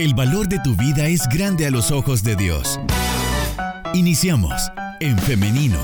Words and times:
El 0.00 0.14
valor 0.14 0.48
de 0.48 0.58
tu 0.60 0.74
vida 0.76 1.08
es 1.08 1.28
grande 1.28 1.66
a 1.66 1.70
los 1.70 1.90
ojos 1.90 2.22
de 2.22 2.34
Dios. 2.34 2.80
Iniciamos 3.92 4.72
en 4.98 5.18
femenino. 5.18 5.76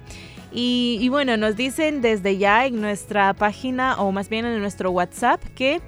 Y, 0.52 1.08
bueno, 1.10 1.38
nos 1.38 1.56
dicen 1.56 2.02
desde 2.02 2.38
ya 2.38 2.66
en 2.66 2.82
nuestra 2.82 3.34
página 3.34 3.96
o 4.02 4.12
más 4.12 4.28
bien 4.28 4.46
en 4.46 4.60
nuestro 4.60 4.92
WhatsApp 4.92 5.42
que 5.56 5.82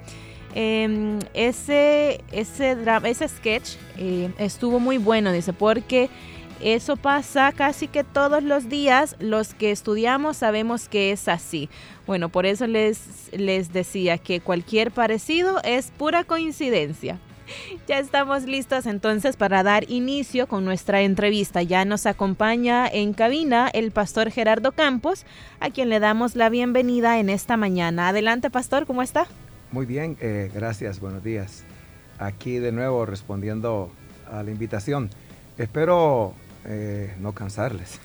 em, 0.54 1.18
ese, 1.34 2.22
ese, 2.32 2.76
ese 3.04 3.28
sketch 3.28 3.76
eh, 3.98 4.30
estuvo 4.38 4.80
muy 4.80 4.96
bueno, 4.96 5.32
dice, 5.32 5.52
porque 5.52 6.08
eso 6.60 6.96
pasa 6.96 7.52
casi 7.52 7.88
que 7.88 8.04
todos 8.04 8.42
los 8.42 8.70
días. 8.70 9.16
Los 9.18 9.52
que 9.52 9.70
estudiamos 9.70 10.38
sabemos 10.38 10.88
que 10.88 11.12
es 11.12 11.28
así. 11.28 11.68
Bueno, 12.06 12.30
por 12.30 12.46
eso 12.46 12.66
les, 12.66 13.30
les 13.32 13.72
decía 13.72 14.16
que 14.16 14.40
cualquier 14.40 14.90
parecido 14.90 15.60
es 15.62 15.90
pura 15.90 16.24
coincidencia. 16.24 17.18
Ya 17.88 17.98
estamos 17.98 18.44
listos 18.44 18.86
entonces 18.86 19.36
para 19.36 19.62
dar 19.62 19.90
inicio 19.90 20.46
con 20.46 20.64
nuestra 20.64 21.02
entrevista. 21.02 21.62
Ya 21.62 21.84
nos 21.84 22.06
acompaña 22.06 22.86
en 22.86 23.12
cabina 23.12 23.68
el 23.72 23.90
pastor 23.90 24.30
Gerardo 24.30 24.72
Campos, 24.72 25.24
a 25.60 25.70
quien 25.70 25.88
le 25.88 26.00
damos 26.00 26.36
la 26.36 26.48
bienvenida 26.48 27.18
en 27.18 27.28
esta 27.28 27.56
mañana. 27.56 28.08
Adelante, 28.08 28.50
pastor, 28.50 28.86
¿cómo 28.86 29.02
está? 29.02 29.26
Muy 29.70 29.86
bien, 29.86 30.16
eh, 30.20 30.50
gracias, 30.54 31.00
buenos 31.00 31.24
días. 31.24 31.64
Aquí 32.18 32.58
de 32.58 32.72
nuevo 32.72 33.06
respondiendo 33.06 33.90
a 34.30 34.42
la 34.42 34.50
invitación. 34.50 35.10
Espero 35.58 36.34
eh, 36.64 37.12
no 37.20 37.32
cansarles. 37.32 38.00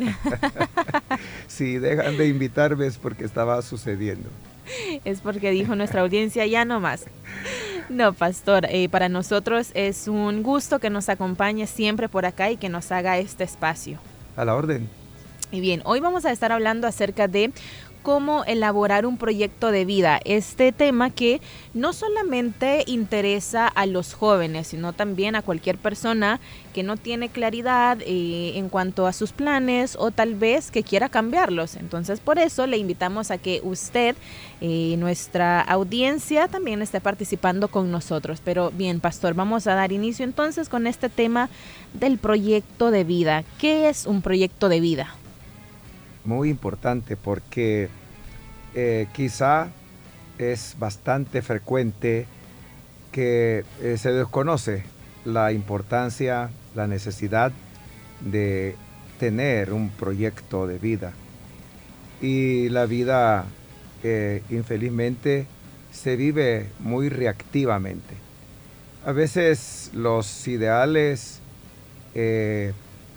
si 1.48 1.78
dejan 1.78 2.18
de 2.18 2.28
invitarme 2.28 2.88
es 2.88 2.98
porque 2.98 3.24
estaba 3.24 3.62
sucediendo. 3.62 4.30
Es 5.04 5.22
porque 5.22 5.52
dijo 5.52 5.76
nuestra 5.76 6.02
audiencia 6.02 6.46
ya 6.46 6.66
no 6.66 6.80
más. 6.80 7.06
No, 7.90 8.14
pastor, 8.14 8.68
eh, 8.70 8.88
para 8.88 9.10
nosotros 9.10 9.72
es 9.74 10.08
un 10.08 10.44
gusto 10.44 10.80
que 10.80 10.92
nos 10.92 11.10
acompañe 11.10 11.66
siempre 11.66 12.08
por 12.08 12.26
acá 12.26 12.52
y 12.52 12.58
que 12.58 12.70
nos 12.70 12.92
haga 12.92 13.18
este 13.18 13.44
espacio. 13.44 13.98
A 14.38 14.46
la 14.46 14.56
orden. 14.56 14.88
Y 15.52 15.60
bien, 15.60 15.82
hoy 15.86 16.00
vamos 16.00 16.26
a 16.26 16.32
estar 16.32 16.52
hablando 16.52 16.86
acerca 16.86 17.28
de 17.28 17.52
cómo 18.02 18.44
elaborar 18.46 19.06
un 19.06 19.18
proyecto 19.18 19.72
de 19.72 19.86
vida. 19.86 20.20
Este 20.26 20.72
tema 20.72 21.10
que 21.10 21.42
no 21.74 21.94
solamente 21.94 22.84
interesa 22.88 23.68
a 23.68 23.86
los 23.86 24.14
jóvenes, 24.14 24.68
sino 24.68 24.94
también 24.94 25.36
a 25.36 25.42
cualquier 25.42 25.78
persona 25.78 26.40
que 26.74 26.84
no 26.84 26.98
tiene 26.98 27.30
claridad 27.30 27.98
eh, 28.02 28.54
en 28.56 28.70
cuanto 28.70 29.08
a 29.08 29.14
sus 29.14 29.32
planes 29.32 29.96
o 30.00 30.12
tal 30.12 30.36
vez 30.36 30.72
que 30.72 30.84
quiera 30.84 31.10
cambiarlos. 31.10 31.76
Entonces, 31.76 32.20
por 32.20 32.40
eso 32.40 32.68
le 32.68 32.78
invitamos 32.78 33.32
a 33.32 33.38
que 33.38 33.62
usted, 33.64 34.16
eh, 34.62 34.96
nuestra 34.98 35.62
audiencia, 35.62 36.48
también 36.48 36.82
esté 36.82 37.02
participando 37.02 37.68
con 37.68 37.92
nosotros. 37.92 38.42
Pero 38.44 38.72
bien, 38.72 39.00
pastor, 39.00 39.34
vamos 39.34 39.68
a 39.68 39.76
dar 39.76 39.92
inicio 39.92 40.26
entonces 40.26 40.70
con 40.70 40.88
este 40.88 41.10
tema 41.10 41.50
del 41.94 42.18
proyecto 42.18 42.92
de 42.92 43.04
vida. 43.04 43.44
¿Qué 43.58 43.90
es 43.90 44.06
un 44.06 44.22
proyecto 44.22 44.70
de 44.70 44.80
vida? 44.80 45.19
Muy 46.30 46.50
importante 46.50 47.18
porque 47.18 47.90
eh, 48.76 49.08
quizá 49.14 49.70
es 50.38 50.76
bastante 50.78 51.42
frecuente 51.42 52.28
que 53.12 53.66
eh, 53.82 53.98
se 53.98 54.14
desconoce 54.14 54.84
la 55.26 55.52
importancia, 55.52 56.52
la 56.76 56.86
necesidad 56.86 57.52
de 58.22 58.76
tener 59.20 59.74
un 59.74 59.90
proyecto 59.90 60.68
de 60.68 60.78
vida. 60.78 61.14
Y 62.22 62.70
la 62.70 62.86
vida, 62.86 63.46
eh, 64.04 64.44
infelizmente, 64.52 65.48
se 65.92 66.16
vive 66.16 66.68
muy 66.80 67.10
reactivamente. 67.10 68.14
A 69.04 69.14
veces 69.14 69.90
los 69.94 70.48
ideales 70.48 71.40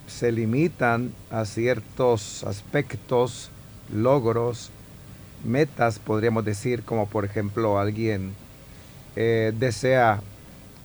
se 0.06 0.32
limitan 0.32 1.12
a 1.30 1.44
ciertos 1.44 2.44
aspectos, 2.44 3.50
logros, 3.92 4.70
metas, 5.44 5.98
podríamos 5.98 6.44
decir, 6.44 6.82
como 6.82 7.08
por 7.08 7.24
ejemplo 7.24 7.78
alguien 7.78 8.34
eh, 9.16 9.52
desea 9.58 10.20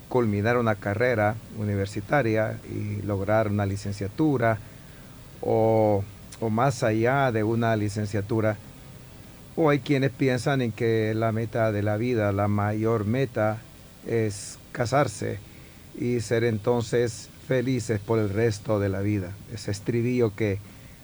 culminar 0.10 0.58
una 0.58 0.76
carrera 0.76 1.36
universitaria 1.58 2.60
y 2.70 3.02
lograr 3.04 3.50
una 3.50 3.66
licenciatura 3.66 4.58
o, 5.42 6.04
o 6.40 6.50
más 6.50 6.84
allá 6.84 7.32
de 7.32 7.44
una 7.44 7.76
licenciatura. 7.76 8.58
O 9.56 9.70
hay 9.70 9.80
quienes 9.80 10.12
piensan 10.12 10.62
en 10.62 10.72
que 10.72 11.14
la 11.16 11.32
meta 11.32 11.72
de 11.72 11.82
la 11.82 11.98
vida, 11.98 12.32
la 12.32 12.48
mayor 12.48 13.06
meta 13.06 13.58
es 14.06 14.60
casarse 14.72 15.40
y 16.00 16.20
ser 16.22 16.44
entonces 16.44 17.30
felices 17.48 18.00
por 18.00 18.20
el 18.20 18.30
resto 18.30 18.80
de 18.80 18.90
la 18.90 19.02
vida. 19.02 19.32
Ese 19.54 19.72
estribillo 19.72 20.36
que 20.36 20.60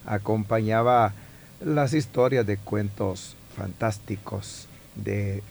acompañaba 0.06 1.14
las 1.64 1.94
historias 1.94 2.46
de 2.46 2.58
cuentos 2.58 3.36
fantásticos 3.56 4.68
de 4.96 5.42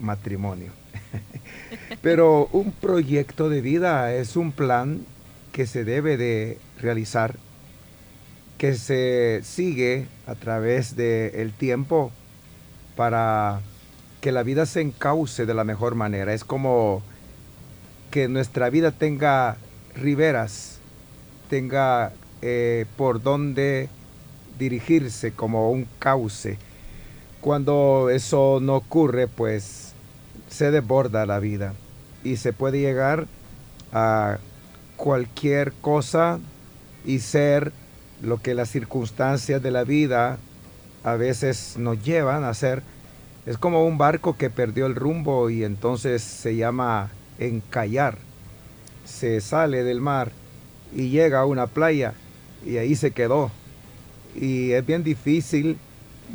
matrimonio. 0.00 0.72
Pero 2.02 2.48
un 2.52 2.72
proyecto 2.72 3.48
de 3.48 3.60
vida 3.60 4.12
es 4.14 4.36
un 4.36 4.52
plan 4.52 5.06
que 5.52 5.66
se 5.66 5.84
debe 5.84 6.16
de 6.16 6.58
realizar, 6.80 7.36
que 8.58 8.74
se 8.74 9.40
sigue 9.44 10.08
a 10.26 10.34
través 10.34 10.96
del 10.96 11.52
tiempo 11.52 12.10
para 12.96 13.60
que 14.20 14.32
la 14.32 14.42
vida 14.42 14.66
se 14.66 14.80
encauce 14.80 15.46
de 15.46 15.54
la 15.54 15.64
mejor 15.64 15.94
manera. 15.94 16.34
Es 16.34 16.44
como 16.44 17.02
que 18.10 18.26
nuestra 18.28 18.70
vida 18.70 18.90
tenga 18.90 19.56
riberas 19.94 20.78
tenga 21.48 22.12
eh, 22.42 22.86
por 22.96 23.22
dónde 23.22 23.88
dirigirse 24.58 25.32
como 25.32 25.70
un 25.70 25.86
cauce. 25.98 26.58
Cuando 27.40 28.10
eso 28.10 28.58
no 28.60 28.76
ocurre, 28.76 29.28
pues 29.28 29.92
se 30.48 30.70
desborda 30.70 31.26
la 31.26 31.38
vida 31.38 31.74
y 32.22 32.36
se 32.36 32.52
puede 32.52 32.80
llegar 32.80 33.26
a 33.92 34.38
cualquier 34.96 35.72
cosa 35.72 36.38
y 37.04 37.18
ser 37.18 37.72
lo 38.22 38.40
que 38.40 38.54
las 38.54 38.70
circunstancias 38.70 39.62
de 39.62 39.70
la 39.70 39.84
vida 39.84 40.38
a 41.02 41.14
veces 41.14 41.76
nos 41.76 42.02
llevan 42.02 42.44
a 42.44 42.54
ser. 42.54 42.82
Es 43.44 43.58
como 43.58 43.86
un 43.86 43.98
barco 43.98 44.38
que 44.38 44.48
perdió 44.48 44.86
el 44.86 44.94
rumbo 44.94 45.50
y 45.50 45.64
entonces 45.64 46.22
se 46.22 46.56
llama 46.56 47.10
encallar 47.38 48.23
se 49.04 49.40
sale 49.40 49.84
del 49.84 50.00
mar 50.00 50.32
y 50.94 51.10
llega 51.10 51.40
a 51.40 51.46
una 51.46 51.66
playa 51.66 52.14
y 52.64 52.78
ahí 52.78 52.94
se 52.94 53.10
quedó. 53.10 53.50
Y 54.34 54.72
es 54.72 54.84
bien 54.84 55.04
difícil 55.04 55.78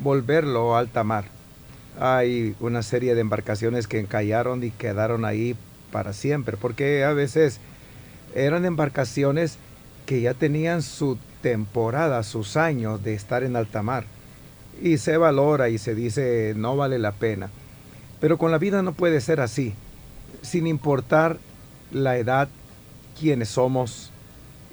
volverlo 0.02 0.76
a 0.76 0.80
alta 0.80 1.04
mar. 1.04 1.26
Hay 2.00 2.56
una 2.60 2.82
serie 2.82 3.16
de 3.16 3.22
embarcaciones 3.22 3.88
que 3.88 4.00
encallaron 4.00 4.64
y 4.64 4.72
quedaron 4.72 5.26
ahí 5.26 5.56
para 5.92 6.14
siempre, 6.14 6.56
porque 6.56 7.04
a 7.04 7.14
veces 7.14 7.60
eran 8.36 8.66
embarcaciones 8.66 9.58
que 10.06 10.22
ya 10.22 10.34
tenían 10.34 10.82
su 10.82 11.18
temporada, 11.42 12.24
sus 12.24 12.58
años 12.58 13.04
de 13.04 13.16
estar 13.16 13.44
en 13.44 13.56
alta 13.56 13.82
mar. 13.82 14.06
Y 14.82 14.98
se 14.98 15.18
valora 15.18 15.70
y 15.70 15.78
se 15.78 15.94
dice 15.94 16.54
no 16.56 16.78
vale 16.78 17.00
la 17.00 17.12
pena. 17.12 17.50
Pero 18.22 18.38
con 18.38 18.52
la 18.52 18.58
vida 18.58 18.82
no 18.82 18.94
puede 18.94 19.20
ser 19.20 19.42
así, 19.42 19.74
sin 20.42 20.68
importar 20.68 21.38
la 21.92 22.18
edad 22.18 22.50
quiénes 23.20 23.50
somos, 23.50 24.12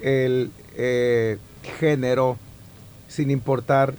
el 0.01 0.51
eh, 0.75 1.37
género, 1.79 2.37
sin 3.07 3.31
importar 3.31 3.95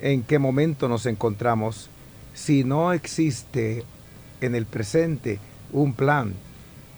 en 0.00 0.22
qué 0.22 0.38
momento 0.38 0.88
nos 0.88 1.06
encontramos, 1.06 1.88
si 2.34 2.64
no 2.64 2.92
existe 2.92 3.84
en 4.40 4.54
el 4.54 4.66
presente 4.66 5.38
un 5.72 5.94
plan 5.94 6.34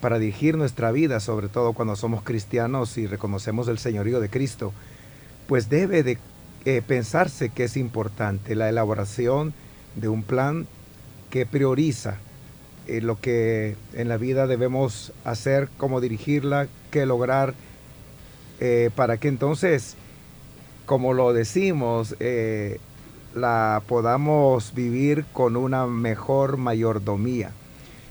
para 0.01 0.19
dirigir 0.19 0.57
nuestra 0.57 0.93
vida, 0.93 1.21
sobre 1.21 1.49
todo 1.49 1.73
cuando 1.73 1.97
somos 1.97 2.23
cristianos 2.23 2.99
y 2.99 3.07
reconocemos 3.07 3.69
el 3.69 3.79
señorío 3.79 4.21
de 4.21 4.31
Cristo, 4.31 4.73
pues 5.47 5.69
debe 5.69 6.03
de 6.03 6.19
eh, 6.65 6.83
pensarse 6.87 7.51
que 7.51 7.65
es 7.65 7.77
importante 7.77 8.55
la 8.55 8.69
elaboración 8.69 9.55
de 9.97 10.09
un 10.09 10.23
plan 10.23 10.67
que 11.31 11.47
prioriza 11.47 12.19
eh, 12.89 13.01
lo 13.01 13.21
que 13.21 13.77
en 13.93 14.09
la 14.09 14.17
vida 14.17 14.47
debemos 14.47 15.13
hacer, 15.25 15.69
cómo 15.77 16.01
dirigirla, 16.01 16.69
qué 16.91 17.07
lograr, 17.07 17.55
eh, 18.61 18.91
para 18.95 19.19
que 19.19 19.29
entonces, 19.29 19.95
como 20.87 21.13
lo 21.13 21.33
decimos, 21.33 22.17
la 23.35 23.83
podamos 23.87 24.75
vivir 24.75 25.27
con 25.33 25.57
una 25.57 25.87
mejor 25.87 26.57
mayordomía. 26.57 27.53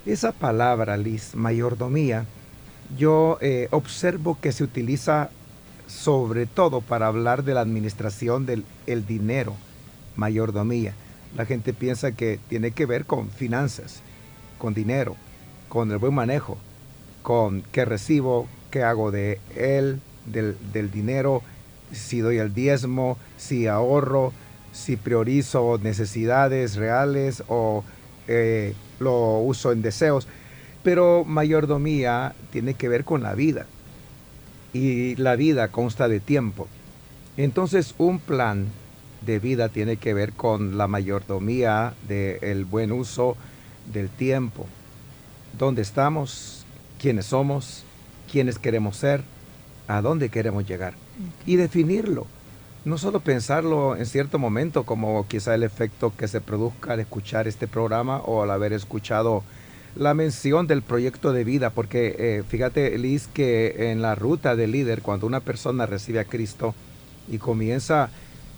Esa 0.06 0.32
palabra, 0.32 0.96
Liz, 0.96 1.36
mayordomía, 1.36 2.26
yo 2.98 3.40
observo 3.72 4.38
que 4.40 4.52
se 4.52 4.64
utiliza 4.64 5.32
sobre 5.88 6.46
todo 6.46 6.82
para 6.82 7.08
hablar 7.08 7.44
de 7.44 7.54
la 7.54 7.62
administración 7.62 8.46
del 8.46 8.64
dinero, 9.08 9.56
mayordomía. 10.16 10.94
La 11.36 11.46
gente 11.46 11.74
piensa 11.74 12.12
que 12.12 12.40
tiene 12.48 12.72
que 12.72 12.86
ver 12.86 13.06
con 13.06 13.30
finanzas, 13.30 14.02
con 14.58 14.74
dinero, 14.74 15.16
con 15.70 15.92
el 15.92 15.98
buen 15.98 16.14
manejo, 16.14 16.58
con 17.24 17.62
qué 17.72 17.86
recibo, 17.86 18.48
qué 18.72 18.84
hago 18.84 19.12
de 19.12 19.40
él, 19.56 20.02
del, 20.26 20.92
dinero, 20.92 21.42
si 21.92 22.20
doy 22.20 22.38
el 22.38 22.54
diezmo, 22.54 23.18
si 23.38 23.68
ahorro, 23.68 24.34
si 24.74 24.98
priorizo 24.98 25.80
necesidades 25.82 26.76
reales 26.76 27.44
o 27.48 27.84
eh, 28.28 28.74
lo 29.00 29.40
uso 29.40 29.72
en 29.72 29.82
deseos. 29.82 30.28
Pero 30.84 31.24
mayordomía 31.26 32.34
tiene 32.52 32.74
que 32.74 32.90
ver 32.90 33.04
con 33.04 33.24
la 33.24 33.34
vida 33.36 33.66
y 34.74 35.16
la 35.16 35.36
vida 35.36 35.70
consta 35.70 36.08
de 36.08 36.20
tiempo. 36.20 36.68
Entonces 37.36 37.96
un 37.98 38.20
plan 38.20 38.68
de 39.26 39.40
vida 39.40 39.70
tiene 39.70 39.98
que 39.98 40.14
ver 40.14 40.34
con 40.34 40.78
la 40.78 40.88
mayordomía 40.88 41.94
del 42.08 42.66
buen 42.66 42.92
uso 42.92 43.36
del 43.92 44.10
tiempo. 44.10 44.66
¿Dónde 45.58 45.82
estamos? 45.82 46.66
¿Quiénes 47.00 47.28
somos? 47.28 47.84
¿Quiénes 48.32 48.60
queremos 48.60 48.98
ser? 48.98 49.24
¿A 49.88 50.02
dónde 50.02 50.30
queremos 50.30 50.68
llegar? 50.68 50.94
Y 51.46 51.56
definirlo. 51.56 52.28
No 52.86 52.98
solo 52.98 53.20
pensarlo 53.20 53.96
en 53.96 54.06
cierto 54.06 54.40
momento 54.40 54.84
como 54.84 55.28
quizá 55.28 55.56
el 55.56 55.64
efecto 55.64 56.14
que 56.16 56.28
se 56.28 56.42
produzca 56.42 56.94
al 56.94 57.00
escuchar 57.00 57.48
este 57.48 57.68
programa 57.68 58.20
o 58.20 58.44
al 58.44 58.52
haber 58.52 58.74
escuchado 58.74 59.44
la 59.96 60.14
mención 60.14 60.68
del 60.68 60.84
proyecto 60.84 61.34
de 61.34 61.44
vida, 61.44 61.72
porque 61.72 62.16
eh, 62.18 62.44
fíjate, 62.48 62.98
Liz, 62.98 63.28
que 63.28 63.92
en 63.92 64.02
la 64.02 64.16
ruta 64.16 64.56
del 64.56 64.72
líder, 64.72 65.02
cuando 65.02 65.26
una 65.26 65.40
persona 65.40 65.86
recibe 65.86 66.20
a 66.20 66.26
Cristo 66.26 66.76
y 67.28 67.40
comienza 67.40 68.10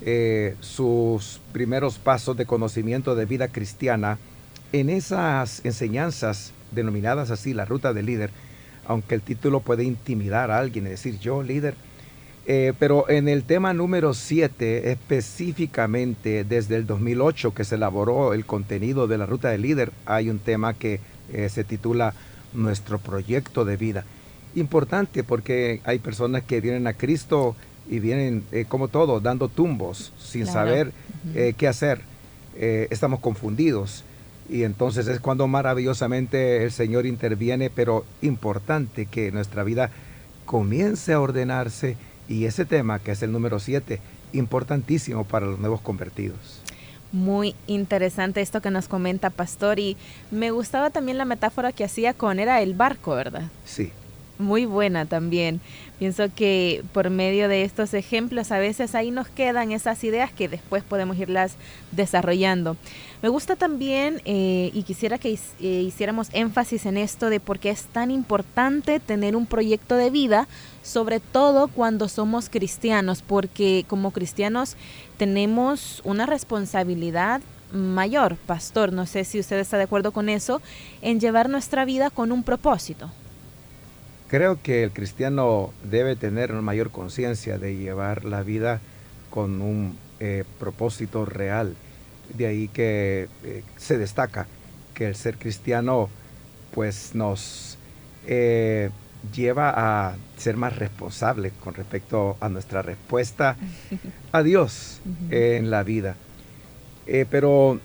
eh, 0.02 0.56
sus 0.60 1.40
primeros 1.52 1.98
pasos 1.98 2.36
de 2.38 2.46
conocimiento 2.46 3.16
de 3.16 3.26
vida 3.26 3.48
cristiana, 3.48 4.18
en 4.72 4.90
esas 4.90 5.64
enseñanzas 5.66 6.54
denominadas 6.72 7.32
así, 7.32 7.54
la 7.54 7.66
ruta 7.66 7.94
del 7.94 8.06
líder, 8.06 8.32
aunque 8.88 9.16
el 9.16 9.22
título 9.22 9.60
puede 9.62 9.84
intimidar 9.84 10.52
a 10.52 10.60
alguien 10.60 10.88
y 10.88 10.90
decir 10.90 11.20
yo 11.20 11.44
líder, 11.44 11.76
eh, 12.52 12.74
pero 12.80 13.08
en 13.12 13.28
el 13.28 13.44
tema 13.44 13.76
número 13.76 14.16
7, 14.16 14.92
específicamente 14.92 16.44
desde 16.44 16.78
el 16.78 16.88
2008 16.88 17.54
que 17.54 17.64
se 17.64 17.76
elaboró 17.76 18.34
el 18.34 18.44
contenido 18.44 19.06
de 19.06 19.20
la 19.20 19.28
ruta 19.28 19.50
del 19.50 19.62
líder, 19.62 19.92
hay 20.08 20.32
un 20.32 20.40
tema 20.40 20.74
que 20.74 21.00
eh, 21.32 21.48
se 21.50 21.64
titula 21.64 22.16
Nuestro 22.54 22.98
proyecto 22.98 23.66
de 23.66 23.78
vida. 23.78 24.04
Importante 24.56 25.24
porque 25.24 25.82
hay 25.84 26.00
personas 26.00 26.42
que 26.42 26.60
vienen 26.60 26.88
a 26.88 26.94
Cristo 26.94 27.56
y 27.88 28.00
vienen 28.00 28.44
eh, 28.52 28.66
como 28.68 28.88
todo, 28.88 29.20
dando 29.20 29.48
tumbos, 29.48 30.12
sin 30.18 30.48
saber 30.48 30.92
qué 31.56 31.68
hacer. 31.68 32.02
estamos 32.56 33.20
confundidos. 33.20 34.04
Y 34.50 34.64
entonces 34.64 35.08
es 35.08 35.20
cuando 35.20 35.48
maravillosamente 35.48 36.64
el 36.64 36.72
Señor 36.72 37.06
interviene, 37.06 37.70
pero 37.70 38.06
importante 38.22 39.06
que 39.06 39.32
nuestra 39.32 39.64
vida 39.64 39.92
comience 40.46 41.14
a 41.14 41.22
ordenarse. 41.22 41.98
Y 42.28 42.46
ese 42.46 42.66
tema, 42.66 43.00
que 43.00 43.12
es 43.12 43.22
el 43.22 43.32
número 43.32 43.60
7, 43.60 44.00
importantísimo 44.34 45.24
para 45.24 45.46
los 45.46 45.60
nuevos 45.60 45.82
convertidos. 45.82 46.62
Muy 47.12 47.56
interesante 47.66 48.42
esto 48.42 48.62
que 48.62 48.70
nos 48.70 48.88
comenta 48.88 49.32
Pastor 49.32 49.80
y 49.80 49.98
me 50.30 50.52
gustaba 50.52 50.92
también 50.92 51.18
la 51.18 51.26
metáfora 51.26 51.72
que 51.72 51.84
hacía 51.84 52.14
con 52.14 52.40
era 52.40 52.62
el 52.62 52.76
barco, 52.76 53.16
¿verdad? 53.16 53.50
Sí. 53.66 53.92
Muy 54.40 54.66
buena 54.66 55.06
también. 55.06 55.60
Pienso 56.00 56.34
que 56.34 56.82
por 56.94 57.10
medio 57.10 57.50
de 57.50 57.64
estos 57.64 57.94
ejemplos 57.94 58.54
a 58.54 58.58
veces 58.58 58.96
ahí 58.96 59.12
nos 59.12 59.28
quedan 59.28 59.74
esas 59.74 60.02
ideas 60.06 60.32
que 60.32 60.48
después 60.48 60.82
podemos 60.82 61.20
irlas 61.20 61.56
desarrollando. 61.92 62.78
Me 63.22 63.28
gusta 63.28 63.58
también 63.58 64.22
eh, 64.24 64.72
y 64.74 64.84
quisiera 64.84 65.18
que 65.18 65.34
eh, 65.34 65.66
hiciéramos 65.68 66.30
énfasis 66.32 66.86
en 66.86 66.96
esto 66.96 67.30
de 67.30 67.42
por 67.42 67.60
qué 67.60 67.70
es 67.70 67.84
tan 67.84 68.12
importante 68.12 69.02
tener 69.02 69.36
un 69.36 69.46
proyecto 69.46 69.98
de 69.98 70.10
vida, 70.10 70.48
sobre 70.84 71.20
todo 71.20 71.68
cuando 71.68 72.08
somos 72.08 72.48
cristianos, 72.48 73.22
porque 73.22 73.84
como 73.90 74.12
cristianos 74.12 74.78
tenemos 75.18 76.02
una 76.06 76.26
responsabilidad 76.26 77.42
mayor, 77.74 78.38
pastor, 78.38 78.94
no 78.94 79.06
sé 79.06 79.26
si 79.26 79.38
usted 79.38 79.60
está 79.60 79.76
de 79.76 79.84
acuerdo 79.84 80.14
con 80.14 80.30
eso, 80.30 80.62
en 81.02 81.20
llevar 81.20 81.50
nuestra 81.50 81.84
vida 81.84 82.10
con 82.10 82.32
un 82.32 82.44
propósito. 82.44 83.12
Creo 84.30 84.62
que 84.62 84.84
el 84.84 84.92
cristiano 84.92 85.74
debe 85.84 86.16
tener 86.16 86.52
una 86.52 86.62
mayor 86.62 86.92
conciencia 86.92 87.58
de 87.58 87.76
llevar 87.76 88.26
la 88.26 88.44
vida 88.44 88.80
con 89.32 89.60
un 89.60 89.98
eh, 90.20 90.44
propósito 90.60 91.26
real. 91.26 91.76
De 92.38 92.46
ahí 92.46 92.68
que 92.68 93.28
eh, 93.44 93.64
se 93.78 93.98
destaca 93.98 94.46
que 94.94 95.08
el 95.08 95.16
ser 95.16 95.38
cristiano 95.38 96.10
pues 96.76 97.16
nos 97.16 97.80
eh, 98.28 98.92
lleva 99.34 99.74
a 99.76 100.16
ser 100.38 100.58
más 100.58 100.78
responsable 100.78 101.52
con 101.64 101.74
respecto 101.74 102.38
a 102.40 102.50
nuestra 102.50 102.84
respuesta 102.84 103.58
a 104.32 104.44
Dios 104.44 105.02
en 105.32 105.72
la 105.72 105.82
vida. 105.82 106.16
pero 107.32 107.80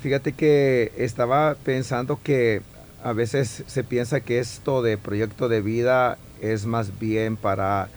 fíjate 0.00 0.32
que 0.34 0.92
estaba 0.96 1.56
pensando 1.56 2.20
que 2.22 2.62
a 3.02 3.12
veces 3.12 3.64
se 3.66 3.84
piensa 3.84 4.20
que 4.20 4.38
esto 4.38 4.82
de 4.82 4.98
proyecto 4.98 5.48
de 5.48 5.62
vida 5.62 6.18
es 6.40 6.66
más 6.66 6.98
bien 6.98 7.36
para 7.36 7.88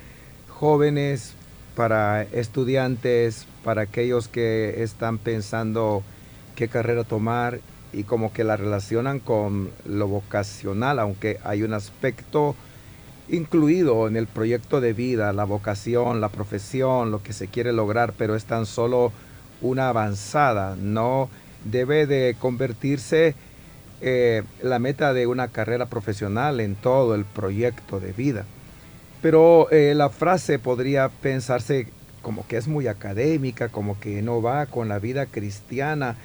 jóvenes, 0.49 1.33
para 1.75 2.23
estudiantes, 2.23 3.45
para 3.63 3.83
aquellos 3.83 4.27
que 4.27 4.83
están 4.83 5.17
pensando 5.17 6.03
qué 6.55 6.67
carrera 6.67 7.03
tomar 7.03 7.59
y 7.91 8.03
como 8.03 8.31
que 8.33 8.43
la 8.43 8.57
relacionan 8.57 9.19
con 9.19 9.69
lo 9.85 10.07
vocacional, 10.07 10.99
aunque 10.99 11.39
hay 11.43 11.63
un 11.63 11.73
aspecto 11.73 12.55
incluido 13.29 14.07
en 14.07 14.15
el 14.15 14.27
proyecto 14.27 14.81
de 14.81 14.93
vida, 14.93 15.33
la 15.33 15.45
vocación, 15.45 16.21
la 16.21 16.29
profesión, 16.29 17.11
lo 17.11 17.23
que 17.23 17.33
se 17.33 17.47
quiere 17.47 17.71
lograr, 17.71 18.13
pero 18.17 18.35
es 18.35 18.45
tan 18.45 18.65
solo 18.65 19.11
una 19.61 19.89
avanzada, 19.89 20.75
no 20.75 21.29
debe 21.63 22.05
de 22.05 22.35
convertirse 22.39 23.35
eh, 24.05 24.43
la 24.61 24.79
meta 24.79 25.13
de 25.13 25.27
una 25.27 25.47
carrera 25.47 25.85
profesional 25.85 26.59
en 26.59 26.75
todo 26.75 27.15
el 27.15 27.23
proyecto 27.23 28.01
de 28.01 28.11
vida. 28.11 28.43
Pero 29.21 29.71
eh, 29.71 29.93
la 29.95 30.09
frase 30.09 30.59
podría 30.59 31.07
pensarse 31.07 31.87
como 32.21 32.45
que 32.45 32.57
es 32.57 32.67
muy 32.67 32.87
académica, 32.87 33.69
como 33.69 33.97
que 34.01 34.21
no 34.21 34.41
va 34.41 34.65
con 34.65 34.89
la 34.89 34.99
vida 34.99 35.25
cristiana. 35.27 36.17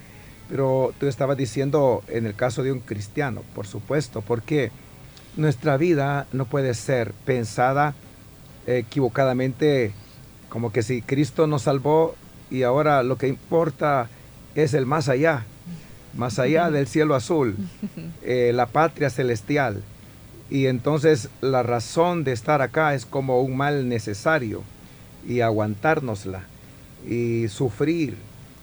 Pero 0.48 0.92
tú 0.98 1.06
estabas 1.06 1.36
diciendo 1.36 2.02
en 2.08 2.26
el 2.26 2.34
caso 2.34 2.64
de 2.64 2.72
un 2.72 2.80
cristiano, 2.80 3.42
por 3.54 3.68
supuesto, 3.68 4.22
porque 4.22 4.72
nuestra 5.36 5.76
vida 5.76 6.26
no 6.32 6.46
puede 6.46 6.74
ser 6.74 7.12
pensada 7.24 7.94
equivocadamente 8.66 9.92
como 10.48 10.72
que 10.72 10.82
si 10.82 11.00
Cristo 11.00 11.46
nos 11.46 11.62
salvó 11.62 12.16
y 12.50 12.64
ahora 12.64 13.04
lo 13.04 13.18
que 13.18 13.28
importa 13.28 14.08
es 14.56 14.74
el 14.74 14.84
más 14.84 15.08
allá 15.08 15.44
más 16.14 16.38
allá 16.38 16.70
del 16.70 16.86
cielo 16.86 17.14
azul, 17.14 17.56
eh, 18.22 18.52
la 18.54 18.66
patria 18.66 19.10
celestial. 19.10 19.82
Y 20.50 20.66
entonces 20.66 21.28
la 21.40 21.62
razón 21.62 22.24
de 22.24 22.32
estar 22.32 22.62
acá 22.62 22.94
es 22.94 23.04
como 23.04 23.42
un 23.42 23.56
mal 23.56 23.88
necesario 23.88 24.62
y 25.26 25.40
aguantárnosla 25.40 26.42
y 27.06 27.48
sufrir 27.48 28.16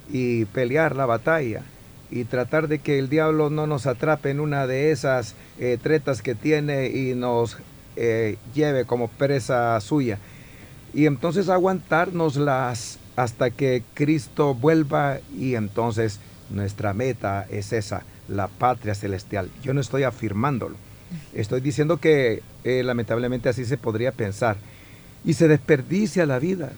y 0.10 0.46
pelear 0.46 0.96
la 0.96 1.06
batalla 1.06 1.62
y 2.10 2.24
tratar 2.24 2.68
de 2.68 2.80
que 2.80 3.00
el 3.00 3.10
diablo 3.10 3.50
no 3.50 3.68
nos 3.68 3.88
atrape 3.88 4.30
en 4.30 4.40
una 4.40 4.68
de 4.68 4.92
esas 4.92 5.36
eh, 5.60 5.78
tretas 5.82 6.22
que 6.22 6.36
tiene 6.36 6.88
y 6.88 7.14
nos 7.16 7.58
eh, 7.96 8.38
lleve 8.54 8.86
como 8.86 9.08
presa 9.08 9.80
suya. 9.80 10.20
Y 10.94 11.08
entonces 11.08 11.50
aguantárnoslas 11.50 13.00
hasta 13.16 13.50
que 13.50 13.84
Cristo 13.94 14.54
vuelva 14.54 15.20
y 15.38 15.56
entonces 15.56 16.20
nuestra 16.50 16.94
meta 16.94 17.46
es 17.50 17.74
esa, 17.74 18.04
la 18.28 18.48
patria 18.48 18.96
celestial. 18.96 19.50
Yo 19.64 19.74
no 19.74 19.82
estoy 19.82 20.04
afirmándolo. 20.04 20.75
Estoy 21.34 21.62
diciendo 21.62 21.98
que 21.98 22.42
eh, 22.64 22.84
lamentablemente 22.84 23.50
así 23.50 23.66
se 23.66 23.78
podría 23.78 24.12
pensar. 24.12 24.58
Y 25.24 25.34
se 25.34 25.48
desperdicia 25.48 26.25
la 26.25 26.40
vida. 26.40 26.72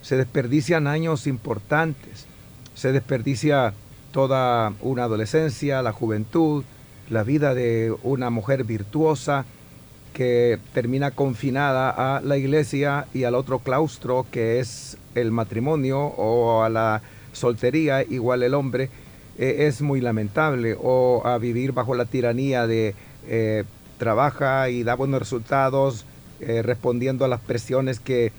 se 0.00 0.16
desperdician 0.16 0.86
años 0.86 1.26
importantes, 1.26 2.26
se 2.74 2.92
desperdicia 2.92 3.74
toda 4.12 4.72
una 4.80 5.04
adolescencia, 5.04 5.82
la 5.82 5.92
juventud, 5.92 6.64
la 7.10 7.24
vida 7.24 7.52
de 7.54 7.94
una 8.02 8.30
mujer 8.30 8.64
virtuosa 8.64 9.44
que 10.12 10.58
termina 10.72 11.10
confinada 11.10 11.90
a 11.90 12.20
la 12.20 12.36
iglesia 12.36 13.06
y 13.14 13.24
al 13.24 13.34
otro 13.34 13.58
claustro 13.58 14.26
que 14.30 14.60
es 14.60 14.96
el 15.14 15.30
matrimonio 15.30 16.00
o 16.00 16.62
a 16.62 16.68
la 16.68 17.02
soltería, 17.32 18.02
igual 18.02 18.42
el 18.42 18.54
hombre, 18.54 18.90
eh, 19.38 19.66
es 19.66 19.80
muy 19.82 20.00
lamentable, 20.00 20.76
o 20.80 21.22
a 21.24 21.38
vivir 21.38 21.72
bajo 21.72 21.94
la 21.94 22.04
tiranía 22.04 22.66
de 22.66 22.94
eh, 23.28 23.64
trabaja 23.98 24.68
y 24.68 24.82
da 24.82 24.94
buenos 24.94 25.20
resultados, 25.20 26.04
eh, 26.40 26.62
respondiendo 26.62 27.24
a 27.24 27.28
las 27.28 27.40
presiones 27.40 28.00
que 28.00 28.32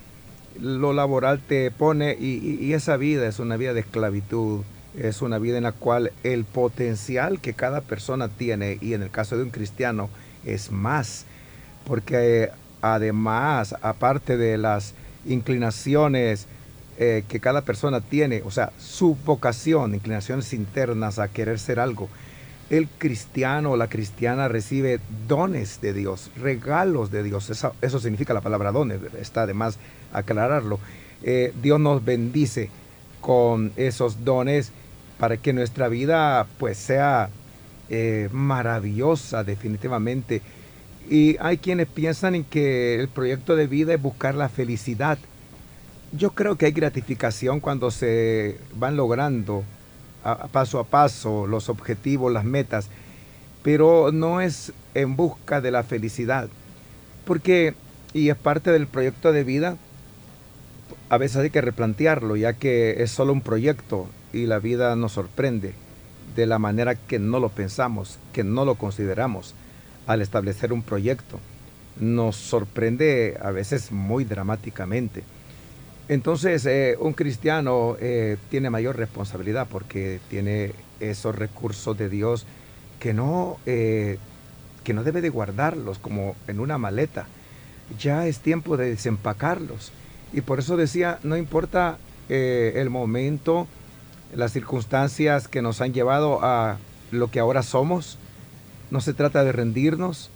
lo 0.60 0.92
laboral 0.92 1.40
te 1.40 1.70
pone 1.70 2.16
y, 2.18 2.72
esa 2.72 2.96
vida 2.96 3.26
es 3.26 3.38
una 3.38 3.56
vida 3.56 3.72
de 3.72 3.80
esclavitud, 3.80 4.60
es 4.98 5.22
una 5.22 5.38
vida 5.38 5.58
en 5.58 5.64
la 5.64 5.72
cual 5.72 6.12
el 6.22 6.44
potencial 6.44 7.40
que 7.40 7.54
cada 7.54 7.80
persona 7.80 8.28
tiene 8.28 8.78
y 8.80 8.94
en 8.94 9.02
el 9.02 9.10
caso 9.10 9.36
de 9.36 9.44
un 9.44 9.50
cristiano 9.50 10.10
es 10.44 10.70
más, 10.70 11.24
porque 11.86 12.50
además, 12.82 13.74
aparte 13.80 14.36
de 14.36 14.58
las 14.58 14.94
inclinaciones 15.24 16.46
eh, 17.02 17.24
que 17.26 17.40
cada 17.40 17.62
persona 17.62 18.02
tiene, 18.02 18.42
o 18.44 18.50
sea, 18.50 18.74
su 18.78 19.16
vocación, 19.24 19.94
inclinaciones 19.94 20.52
internas 20.52 21.18
a 21.18 21.28
querer 21.28 21.58
ser 21.58 21.80
algo, 21.80 22.10
el 22.68 22.88
cristiano 22.88 23.70
o 23.70 23.76
la 23.78 23.88
cristiana 23.88 24.48
recibe 24.48 25.00
dones 25.26 25.80
de 25.80 25.94
Dios, 25.94 26.30
regalos 26.36 27.10
de 27.10 27.22
Dios. 27.22 27.48
Eso, 27.48 27.98
significa 28.00 28.34
la 28.34 28.42
palabra 28.42 28.70
dones, 28.70 29.00
está 29.18 29.46
de 29.46 29.54
más 29.54 29.78
aclararlo. 30.12 30.78
Eh, 31.22 31.54
Dios 31.62 31.80
nos 31.80 32.04
bendice 32.04 32.68
con 33.22 33.72
esos 33.76 34.22
dones 34.22 34.70
para 35.18 35.38
que 35.38 35.54
nuestra 35.54 35.88
vida 35.88 36.46
pues 36.58 36.76
sea 36.76 37.30
eh, 37.88 38.28
maravillosa 38.30 39.42
definitivamente. 39.42 40.42
Y 41.08 41.38
hay 41.40 41.56
quienes 41.56 41.88
piensan 41.88 42.34
en 42.34 42.44
que 42.44 42.96
el 42.96 43.08
proyecto 43.08 43.56
de 43.56 43.66
vida 43.66 43.94
es 43.94 44.02
buscar 44.02 44.34
la 44.34 44.50
felicidad. 44.50 45.18
Yo 46.12 46.30
creo 46.30 46.56
que 46.56 46.66
hay 46.66 46.72
gratificación 46.72 47.60
cuando 47.60 47.92
se 47.92 48.58
van 48.74 48.96
logrando 48.96 49.62
paso 50.52 50.80
a 50.80 50.84
paso 50.84 51.46
los 51.46 51.68
objetivos, 51.68 52.32
las 52.32 52.44
metas, 52.44 52.88
pero 53.62 54.10
no 54.12 54.40
es 54.40 54.72
en 54.94 55.14
busca 55.14 55.60
de 55.60 55.70
la 55.70 55.84
felicidad. 55.84 56.48
Porque, 57.24 57.74
y 58.12 58.28
es 58.28 58.36
parte 58.36 58.72
del 58.72 58.88
proyecto 58.88 59.32
de 59.32 59.44
vida, 59.44 59.76
a 61.10 61.16
veces 61.16 61.38
hay 61.38 61.50
que 61.50 61.60
replantearlo, 61.60 62.36
ya 62.36 62.54
que 62.54 63.02
es 63.02 63.12
solo 63.12 63.32
un 63.32 63.40
proyecto 63.40 64.08
y 64.32 64.46
la 64.46 64.58
vida 64.58 64.96
nos 64.96 65.12
sorprende 65.12 65.74
de 66.34 66.46
la 66.46 66.58
manera 66.58 66.94
que 66.96 67.18
no 67.18 67.38
lo 67.38 67.50
pensamos, 67.50 68.18
que 68.32 68.44
no 68.44 68.64
lo 68.64 68.74
consideramos 68.76 69.54
al 70.06 70.22
establecer 70.22 70.72
un 70.72 70.82
proyecto. 70.82 71.38
Nos 72.00 72.34
sorprende 72.34 73.38
a 73.40 73.50
veces 73.52 73.92
muy 73.92 74.24
dramáticamente. 74.24 75.22
Entonces, 76.10 76.66
eh, 76.66 76.96
un 76.98 77.12
cristiano 77.12 77.96
eh, 78.00 78.36
tiene 78.50 78.68
mayor 78.68 78.96
responsabilidad 78.96 79.68
porque 79.70 80.18
tiene 80.28 80.72
esos 80.98 81.36
recursos 81.36 81.96
de 81.96 82.08
Dios 82.08 82.46
que 82.98 83.14
no, 83.14 83.58
eh, 83.64 84.18
que 84.82 84.92
no 84.92 85.04
debe 85.04 85.20
de 85.20 85.28
guardarlos 85.28 86.00
como 86.00 86.34
en 86.48 86.58
una 86.58 86.78
maleta. 86.78 87.28
Ya 87.96 88.26
es 88.26 88.40
tiempo 88.40 88.76
de 88.76 88.90
desempacarlos. 88.90 89.92
Y 90.32 90.40
por 90.40 90.58
eso 90.58 90.76
decía, 90.76 91.20
no 91.22 91.36
importa 91.36 91.98
el 92.28 92.90
momento, 92.90 93.68
las 94.34 94.52
circunstancias 94.52 95.46
que 95.46 95.62
nos 95.62 95.80
han 95.80 95.92
llevado 95.92 96.40
a 96.42 96.78
lo 97.12 97.30
que 97.30 97.38
ahora 97.38 97.62
somos, 97.62 98.18
no 98.90 99.00
se 99.00 99.14
trata 99.14 99.44
de 99.44 99.52
rendirnos, 99.52 100.30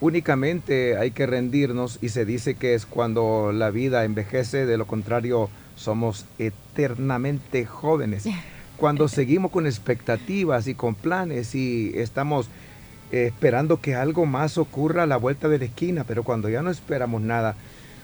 únicamente 0.00 0.96
hay 0.96 1.10
que 1.10 1.26
rendirnos 1.26 1.98
y 2.00 2.10
se 2.10 2.24
dice 2.24 2.54
que 2.54 2.74
es 2.74 2.86
cuando 2.86 3.52
la 3.52 3.70
vida 3.70 4.04
envejece, 4.04 4.66
de 4.66 4.76
lo 4.76 4.86
contrario 4.86 5.50
somos 5.76 6.26
eternamente 6.38 7.64
jóvenes. 7.64 8.24
Cuando 8.76 9.08
seguimos 9.08 9.50
con 9.50 9.66
expectativas 9.66 10.66
y 10.66 10.74
con 10.74 10.94
planes 10.94 11.54
y 11.54 11.92
estamos 11.94 12.48
eh, 13.12 13.26
esperando 13.26 13.80
que 13.80 13.94
algo 13.94 14.24
más 14.26 14.56
ocurra 14.56 15.02
a 15.02 15.06
la 15.06 15.16
vuelta 15.16 15.48
de 15.48 15.58
la 15.58 15.64
esquina, 15.66 16.04
pero 16.04 16.22
cuando 16.22 16.48
ya 16.48 16.62
no 16.62 16.70
esperamos 16.70 17.20
nada, 17.20 17.56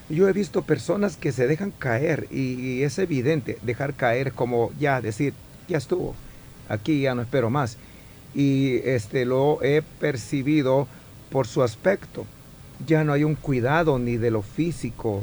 yo 0.08 0.28
he 0.28 0.32
visto 0.32 0.62
personas 0.62 1.16
que 1.16 1.32
se 1.32 1.46
dejan 1.46 1.70
caer 1.70 2.28
y, 2.30 2.82
es 2.82 2.98
evidente 2.98 3.58
dejar 3.62 3.94
caer 3.94 4.32
como 4.32 4.70
ya 4.78 5.00
decir, 5.00 5.34
ya 5.68 5.78
estuvo, 5.78 6.14
aquí 6.68 7.00
ya 7.00 7.14
no 7.14 7.22
espero 7.22 7.50
más. 7.50 7.76
Y 8.34 8.76
este 8.84 9.24
lo 9.24 9.62
he 9.62 9.82
percibido 9.82 10.88
por 11.30 11.46
su 11.46 11.62
aspecto. 11.62 12.26
Ya 12.86 13.04
no 13.04 13.12
hay 13.12 13.24
un 13.24 13.34
cuidado 13.34 13.98
ni 13.98 14.16
de 14.16 14.30
lo 14.30 14.42
físico, 14.42 15.22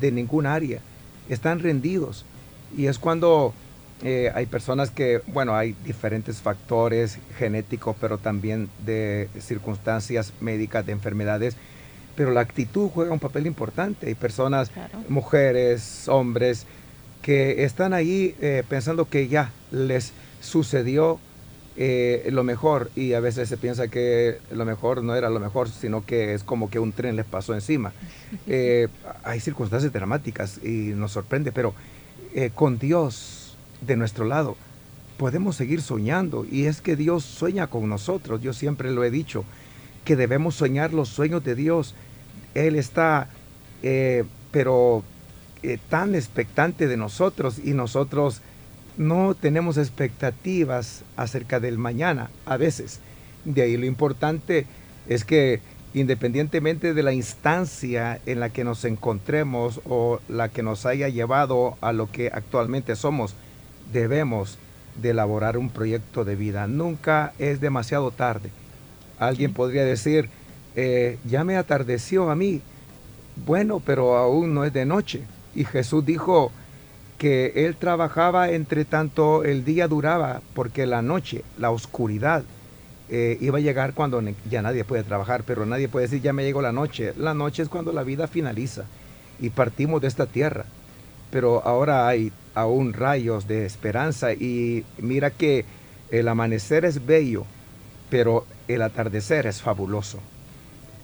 de 0.00 0.12
ningún 0.12 0.46
área. 0.46 0.80
Están 1.28 1.60
rendidos. 1.60 2.24
Y 2.76 2.86
es 2.86 2.98
cuando 2.98 3.52
eh, 4.02 4.30
hay 4.34 4.46
personas 4.46 4.90
que, 4.90 5.22
bueno, 5.28 5.54
hay 5.54 5.74
diferentes 5.84 6.40
factores 6.40 7.18
genéticos, 7.38 7.96
pero 8.00 8.18
también 8.18 8.68
de 8.84 9.28
circunstancias 9.40 10.32
médicas, 10.40 10.84
de 10.84 10.92
enfermedades, 10.92 11.56
pero 12.14 12.30
la 12.30 12.40
actitud 12.40 12.90
juega 12.92 13.12
un 13.12 13.18
papel 13.18 13.46
importante. 13.46 14.06
Hay 14.06 14.14
personas, 14.14 14.70
mujeres, 15.08 16.08
hombres, 16.08 16.66
que 17.22 17.64
están 17.64 17.92
ahí 17.92 18.34
eh, 18.40 18.62
pensando 18.68 19.08
que 19.08 19.28
ya 19.28 19.50
les 19.70 20.12
sucedió 20.40 21.18
eh, 21.78 22.30
lo 22.32 22.42
mejor 22.42 22.90
y 22.96 23.12
a 23.12 23.20
veces 23.20 23.50
se 23.50 23.58
piensa 23.58 23.88
que 23.88 24.38
lo 24.50 24.64
mejor 24.64 25.04
no 25.04 25.14
era 25.14 25.28
lo 25.28 25.40
mejor, 25.40 25.68
sino 25.68 26.06
que 26.06 26.32
es 26.32 26.42
como 26.42 26.70
que 26.70 26.78
un 26.78 26.92
tren 26.92 27.16
les 27.16 27.26
pasó 27.26 27.54
encima. 27.54 27.92
Eh, 28.48 28.88
hay 29.22 29.40
circunstancias 29.40 29.92
dramáticas 29.92 30.58
y 30.62 30.92
nos 30.94 31.12
sorprende, 31.12 31.52
pero 31.52 31.74
eh, 32.34 32.50
con 32.54 32.78
Dios 32.78 33.56
de 33.80 33.96
nuestro 33.96 34.24
lado 34.24 34.56
podemos 35.16 35.56
seguir 35.56 35.80
soñando 35.80 36.44
y 36.50 36.66
es 36.66 36.80
que 36.80 36.96
Dios 36.96 37.24
sueña 37.24 37.68
con 37.68 37.88
nosotros. 37.88 38.40
Yo 38.40 38.52
siempre 38.52 38.90
lo 38.90 39.04
he 39.04 39.10
dicho, 39.10 39.44
que 40.04 40.16
debemos 40.16 40.56
soñar 40.56 40.92
los 40.92 41.08
sueños 41.08 41.44
de 41.44 41.54
Dios. 41.54 41.94
Él 42.54 42.74
está, 42.74 43.28
pero 44.50 45.04
tan 45.88 46.14
expectante 46.14 46.88
de 46.88 46.96
nosotros 46.96 47.60
y 47.62 47.74
nosotros 47.74 48.42
no 48.96 49.34
tenemos 49.34 49.76
expectativas 49.76 51.02
acerca 51.16 51.60
del 51.60 51.78
mañana 51.78 52.30
a 52.44 52.56
veces. 52.56 53.00
De 53.44 53.62
ahí 53.62 53.76
lo 53.76 53.86
importante 53.86 54.66
es 55.08 55.24
que 55.24 55.60
independientemente 55.94 56.92
de 56.92 57.02
la 57.02 57.12
instancia 57.12 58.20
en 58.26 58.40
la 58.40 58.50
que 58.50 58.64
nos 58.64 58.84
encontremos 58.84 59.80
o 59.86 60.20
la 60.28 60.50
que 60.50 60.62
nos 60.62 60.84
haya 60.84 61.08
llevado 61.08 61.78
a 61.80 61.92
lo 61.92 62.10
que 62.10 62.26
actualmente 62.32 62.96
somos, 62.96 63.34
debemos 63.92 64.58
de 65.00 65.10
elaborar 65.10 65.56
un 65.56 65.70
proyecto 65.70 66.24
de 66.24 66.36
vida. 66.36 66.66
Nunca 66.66 67.32
es 67.38 67.60
demasiado 67.60 68.10
tarde. 68.10 68.50
Alguien 69.18 69.52
podría 69.54 69.84
decir, 69.84 70.28
eh, 70.74 71.18
ya 71.24 71.44
me 71.44 71.56
atardeció 71.56 72.30
a 72.30 72.36
mí. 72.36 72.60
Bueno, 73.46 73.80
pero 73.84 74.16
aún 74.16 74.54
no 74.54 74.64
es 74.64 74.72
de 74.72 74.84
noche. 74.84 75.22
Y 75.54 75.64
Jesús 75.64 76.04
dijo, 76.04 76.52
que 77.18 77.52
él 77.66 77.76
trabajaba 77.76 78.50
entre 78.50 78.84
tanto 78.84 79.44
el 79.44 79.64
día 79.64 79.88
duraba, 79.88 80.42
porque 80.54 80.86
la 80.86 81.02
noche, 81.02 81.42
la 81.58 81.70
oscuridad, 81.70 82.44
eh, 83.08 83.38
iba 83.40 83.58
a 83.58 83.60
llegar 83.60 83.94
cuando 83.94 84.20
ya 84.50 84.62
nadie 84.62 84.84
puede 84.84 85.04
trabajar, 85.04 85.44
pero 85.44 85.64
nadie 85.64 85.88
puede 85.88 86.06
decir 86.06 86.22
ya 86.22 86.32
me 86.32 86.44
llegó 86.44 86.62
la 86.62 86.72
noche. 86.72 87.12
La 87.16 87.34
noche 87.34 87.62
es 87.62 87.68
cuando 87.68 87.92
la 87.92 88.02
vida 88.02 88.26
finaliza 88.26 88.84
y 89.40 89.50
partimos 89.50 90.00
de 90.00 90.08
esta 90.08 90.26
tierra. 90.26 90.64
Pero 91.30 91.62
ahora 91.64 92.08
hay 92.08 92.32
aún 92.54 92.92
rayos 92.92 93.46
de 93.46 93.66
esperanza 93.66 94.32
y 94.32 94.84
mira 94.98 95.30
que 95.30 95.64
el 96.10 96.28
amanecer 96.28 96.84
es 96.84 97.04
bello, 97.04 97.44
pero 98.10 98.46
el 98.68 98.82
atardecer 98.82 99.46
es 99.46 99.62
fabuloso. 99.62 100.18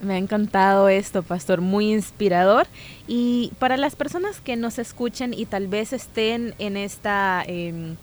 Me 0.03 0.15
ha 0.15 0.19
encantado 0.19 0.89
esto, 0.89 1.23
pastor, 1.23 1.61
muy 1.61 1.93
inspirador. 1.93 2.67
Y 3.07 3.53
para 3.61 3.77
las 3.77 3.95
personas 3.95 4.41
que 4.41 4.57
nos 4.57 4.81
escuchen 4.81 5.33
y 5.33 5.47
tal 5.47 5.69
vez 5.69 5.93
estén 5.93 6.55
en 6.59 6.77
esta... 6.77 7.45
Em, 7.47 7.97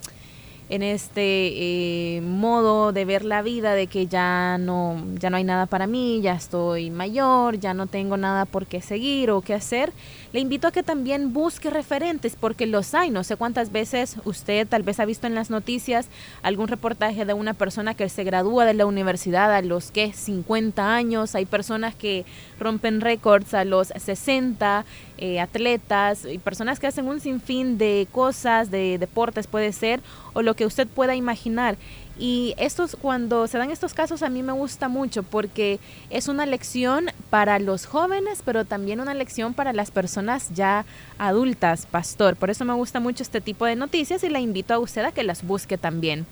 en 0.70 0.84
este 0.84 2.16
eh, 2.16 2.20
modo 2.20 2.92
de 2.92 3.04
ver 3.04 3.24
la 3.24 3.42
vida 3.42 3.74
de 3.74 3.88
que 3.88 4.06
ya 4.06 4.56
no 4.56 5.02
ya 5.18 5.28
no 5.28 5.36
hay 5.36 5.42
nada 5.42 5.66
para 5.66 5.88
mí 5.88 6.20
ya 6.22 6.34
estoy 6.34 6.90
mayor 6.90 7.58
ya 7.58 7.74
no 7.74 7.88
tengo 7.88 8.16
nada 8.16 8.44
por 8.44 8.66
qué 8.66 8.80
seguir 8.80 9.32
o 9.32 9.40
qué 9.40 9.54
hacer 9.54 9.92
le 10.32 10.40
invito 10.40 10.68
a 10.68 10.72
que 10.72 10.82
también 10.82 11.32
busque 11.32 11.70
referentes 11.70 12.36
porque 12.38 12.66
los 12.66 12.94
hay. 12.94 13.10
No 13.10 13.24
sé 13.24 13.36
cuántas 13.36 13.72
veces 13.72 14.16
usted 14.24 14.66
tal 14.68 14.82
vez 14.82 15.00
ha 15.00 15.04
visto 15.04 15.26
en 15.26 15.34
las 15.34 15.50
noticias 15.50 16.08
algún 16.42 16.68
reportaje 16.68 17.24
de 17.24 17.34
una 17.34 17.54
persona 17.54 17.94
que 17.94 18.08
se 18.08 18.22
gradúa 18.22 18.64
de 18.64 18.74
la 18.74 18.86
universidad 18.86 19.52
a 19.52 19.62
los 19.62 19.90
que 19.90 20.12
50 20.12 20.94
años. 20.94 21.34
Hay 21.34 21.46
personas 21.46 21.94
que 21.94 22.24
rompen 22.58 23.00
récords 23.00 23.54
a 23.54 23.64
los 23.64 23.88
60, 23.88 24.84
eh, 25.18 25.40
atletas 25.40 26.24
y 26.24 26.38
personas 26.38 26.78
que 26.78 26.86
hacen 26.86 27.08
un 27.08 27.20
sinfín 27.20 27.76
de 27.76 28.06
cosas, 28.12 28.70
de 28.70 28.98
deportes 28.98 29.46
puede 29.46 29.72
ser, 29.72 30.00
o 30.32 30.42
lo 30.42 30.54
que 30.54 30.66
usted 30.66 30.86
pueda 30.86 31.16
imaginar. 31.16 31.76
Y 32.20 32.54
estos, 32.58 32.96
cuando 33.00 33.46
se 33.46 33.56
dan 33.56 33.70
estos 33.70 33.94
casos, 33.94 34.22
a 34.22 34.28
mí 34.28 34.42
me 34.42 34.52
gusta 34.52 34.88
mucho 34.88 35.22
porque 35.22 35.80
es 36.10 36.28
una 36.28 36.44
lección 36.44 37.06
para 37.30 37.58
los 37.58 37.86
jóvenes, 37.86 38.42
pero 38.44 38.66
también 38.66 39.00
una 39.00 39.14
lección 39.14 39.54
para 39.54 39.72
las 39.72 39.90
personas 39.90 40.50
ya 40.54 40.84
adultas, 41.16 41.86
pastor. 41.86 42.36
Por 42.36 42.50
eso 42.50 42.66
me 42.66 42.74
gusta 42.74 43.00
mucho 43.00 43.22
este 43.22 43.40
tipo 43.40 43.64
de 43.64 43.74
noticias 43.74 44.22
y 44.22 44.28
la 44.28 44.38
invito 44.38 44.74
a 44.74 44.78
usted 44.78 45.02
a 45.02 45.12
que 45.12 45.22
las 45.22 45.42
busque 45.42 45.78
también. 45.78 46.26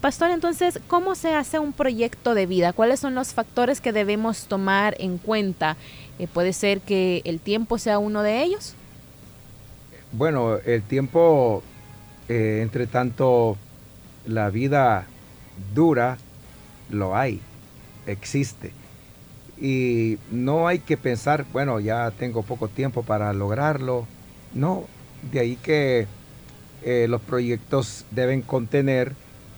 Pastor, 0.00 0.30
entonces, 0.30 0.80
¿cómo 0.88 1.14
se 1.14 1.34
hace 1.34 1.58
un 1.58 1.74
proyecto 1.74 2.32
de 2.32 2.46
vida? 2.46 2.72
¿Cuáles 2.72 3.00
son 3.00 3.14
los 3.14 3.34
factores 3.34 3.82
que 3.82 3.92
debemos 3.92 4.46
tomar 4.46 4.96
en 4.98 5.18
cuenta? 5.18 5.76
Eh, 6.18 6.28
¿Puede 6.32 6.54
ser 6.54 6.80
que 6.80 7.20
el 7.26 7.40
tiempo 7.40 7.76
sea 7.76 7.98
uno 7.98 8.22
de 8.22 8.42
ellos? 8.42 8.74
Bueno, 10.12 10.56
el 10.64 10.82
tiempo, 10.82 11.62
eh, 12.30 12.60
entre 12.62 12.86
tanto, 12.86 13.58
la 14.26 14.50
vida 14.50 15.06
dura, 15.74 16.18
lo 16.90 17.16
hay, 17.16 17.40
existe. 18.06 18.72
Y 19.60 20.18
no 20.30 20.68
hay 20.68 20.78
que 20.78 20.96
pensar, 20.96 21.44
bueno, 21.52 21.80
ya 21.80 22.10
tengo 22.12 22.42
poco 22.42 22.68
tiempo 22.68 23.02
para 23.02 23.32
lograrlo. 23.32 24.06
No, 24.54 24.84
de 25.30 25.40
ahí 25.40 25.56
que 25.56 26.06
eh, 26.82 27.06
los 27.08 27.20
proyectos 27.20 28.06
deben 28.10 28.40
contener 28.40 29.12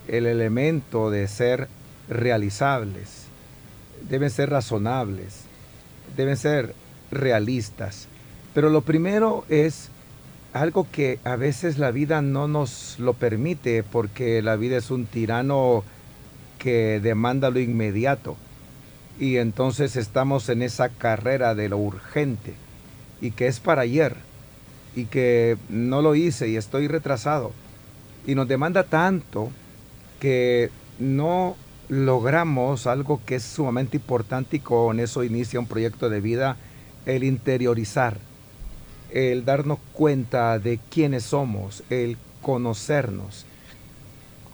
el 0.09 0.26
elemento 0.26 1.11
de 1.11 1.28
ser 1.28 1.69
realizables, 2.09 3.26
deben 4.09 4.31
ser 4.31 4.50
razonables, 4.50 5.42
deben 6.16 6.37
ser 6.37 6.75
realistas. 7.12 8.09
Pero 8.54 8.71
lo 8.71 8.81
primero 8.83 9.45
es 9.49 9.88
algo 10.53 10.87
que 10.91 11.19
a 11.25 11.37
veces 11.37 11.79
la 11.79 11.91
vida 11.91 12.21
no 12.21 12.47
nos 12.47 12.99
lo 12.99 13.15
permite 13.15 13.83
porque 13.83 14.43
la 14.43 14.57
vida 14.57 14.77
es 14.77 14.91
un 14.91 15.07
tirano 15.07 15.83
que 16.59 17.01
demanda 17.01 17.51
lo 17.51 17.59
inmediato. 17.59 18.37
Y 19.19 19.37
entonces 19.37 19.97
estamos 19.97 20.49
en 20.49 20.63
esa 20.63 20.89
carrera 20.89 21.55
de 21.55 21.69
lo 21.69 21.79
urgente 21.79 22.55
y 23.21 23.31
que 23.31 23.47
es 23.47 23.61
para 23.61 23.83
ayer 23.83 24.17
y 24.95 25.07
que 25.07 25.57
no 25.69 26.03
lo 26.03 26.15
hice 26.15 26.49
y 26.49 26.57
estoy 26.57 26.89
retrasado. 26.89 27.53
Y 28.27 28.35
nos 28.35 28.47
demanda 28.47 28.85
tanto 28.85 29.51
que 30.21 30.71
no 30.99 31.57
logramos 31.89 32.87
algo 32.87 33.21
que 33.25 33.37
es 33.37 33.43
sumamente 33.43 33.97
importante 33.97 34.57
y 34.57 34.61
con 34.61 35.01
eso 35.01 35.25
inicia 35.25 35.61
un 35.61 35.67
proyecto 35.67 36.09
de 36.09 36.21
vida, 36.21 36.57
el 37.07 37.25
interiorizar 37.25 38.19
el 39.12 39.45
darnos 39.45 39.78
cuenta 39.92 40.59
de 40.59 40.78
quiénes 40.90 41.25
somos, 41.25 41.83
el 41.90 42.16
conocernos. 42.40 43.47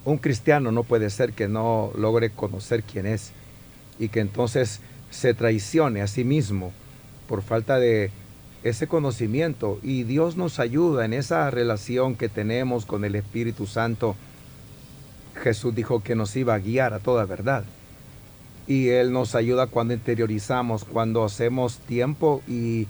Un 0.04 0.18
cristiano 0.18 0.72
no 0.72 0.84
puede 0.84 1.10
ser 1.10 1.32
que 1.32 1.48
no 1.48 1.92
logre 1.96 2.30
conocer 2.30 2.82
quién 2.82 3.06
es 3.06 3.32
y 3.98 4.08
que 4.08 4.20
entonces 4.20 4.80
se 5.10 5.34
traicione 5.34 6.02
a 6.02 6.06
sí 6.06 6.24
mismo 6.24 6.72
por 7.28 7.42
falta 7.42 7.78
de 7.78 8.10
ese 8.62 8.86
conocimiento. 8.86 9.78
Y 9.82 10.04
Dios 10.04 10.36
nos 10.36 10.58
ayuda 10.58 11.04
en 11.04 11.12
esa 11.12 11.50
relación 11.50 12.16
que 12.16 12.28
tenemos 12.28 12.86
con 12.86 13.04
el 13.04 13.14
Espíritu 13.14 13.66
Santo. 13.66 14.16
Jesús 15.42 15.74
dijo 15.74 16.02
que 16.02 16.14
nos 16.14 16.34
iba 16.36 16.54
a 16.54 16.58
guiar 16.58 16.94
a 16.94 16.98
toda 16.98 17.24
verdad. 17.24 17.64
Y 18.66 18.88
Él 18.88 19.12
nos 19.12 19.34
ayuda 19.34 19.66
cuando 19.66 19.94
interiorizamos, 19.94 20.84
cuando 20.84 21.24
hacemos 21.24 21.78
tiempo 21.78 22.42
y 22.46 22.86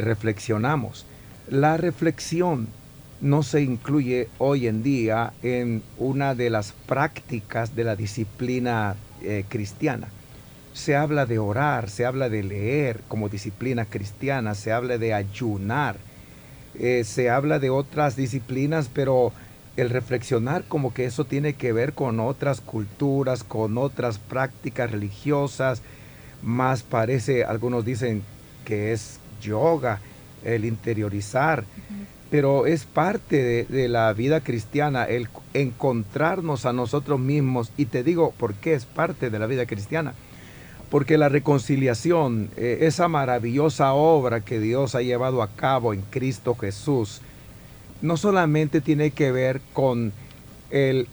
reflexionamos. 0.00 1.06
La 1.48 1.76
reflexión 1.76 2.68
no 3.20 3.42
se 3.42 3.62
incluye 3.62 4.28
hoy 4.38 4.66
en 4.66 4.82
día 4.82 5.32
en 5.42 5.82
una 5.96 6.34
de 6.34 6.50
las 6.50 6.72
prácticas 6.72 7.76
de 7.76 7.84
la 7.84 7.96
disciplina 7.96 8.96
eh, 9.22 9.44
cristiana. 9.48 10.08
Se 10.72 10.96
habla 10.96 11.26
de 11.26 11.38
orar, 11.38 11.88
se 11.90 12.04
habla 12.04 12.28
de 12.28 12.42
leer 12.42 13.00
como 13.08 13.28
disciplina 13.28 13.84
cristiana, 13.84 14.54
se 14.54 14.72
habla 14.72 14.98
de 14.98 15.14
ayunar, 15.14 15.96
eh, 16.74 17.04
se 17.04 17.30
habla 17.30 17.58
de 17.58 17.70
otras 17.70 18.16
disciplinas, 18.16 18.88
pero 18.92 19.32
el 19.76 19.90
reflexionar 19.90 20.64
como 20.64 20.92
que 20.92 21.04
eso 21.04 21.24
tiene 21.24 21.54
que 21.54 21.72
ver 21.72 21.92
con 21.92 22.18
otras 22.20 22.60
culturas, 22.60 23.44
con 23.44 23.78
otras 23.78 24.18
prácticas 24.18 24.90
religiosas, 24.90 25.82
más 26.42 26.82
parece, 26.82 27.44
algunos 27.44 27.84
dicen 27.84 28.22
que 28.64 28.92
es 28.92 29.20
yoga, 29.42 30.00
el 30.44 30.64
interiorizar, 30.64 31.64
pero 32.30 32.66
es 32.66 32.86
parte 32.86 33.66
de, 33.68 33.88
la 33.88 34.12
vida 34.14 34.40
cristiana 34.40 35.04
el 35.04 35.28
encontrarnos 35.52 36.64
a 36.64 36.72
nosotros 36.72 37.20
mismos. 37.20 37.70
Y 37.76 37.84
te 37.84 38.02
digo, 38.02 38.32
¿por 38.38 38.54
qué 38.54 38.72
es 38.72 38.86
parte 38.86 39.28
de 39.28 39.38
la 39.38 39.46
vida 39.46 39.66
cristiana? 39.66 40.14
Porque 40.90 41.18
la 41.18 41.28
reconciliación, 41.28 42.50
eh, 42.56 42.78
esa 42.82 43.08
maravillosa 43.08 43.92
obra 43.92 44.40
que 44.40 44.60
Dios 44.60 44.94
ha 44.94 45.02
llevado 45.02 45.42
a 45.42 45.48
cabo 45.48 45.92
en 45.92 46.00
Cristo 46.00 46.54
Jesús, 46.54 47.20
no 48.00 48.16
solamente 48.16 48.80
tiene 48.80 49.10
que 49.10 49.30
ver 49.30 49.60
con 49.74 50.12
el 50.70 51.08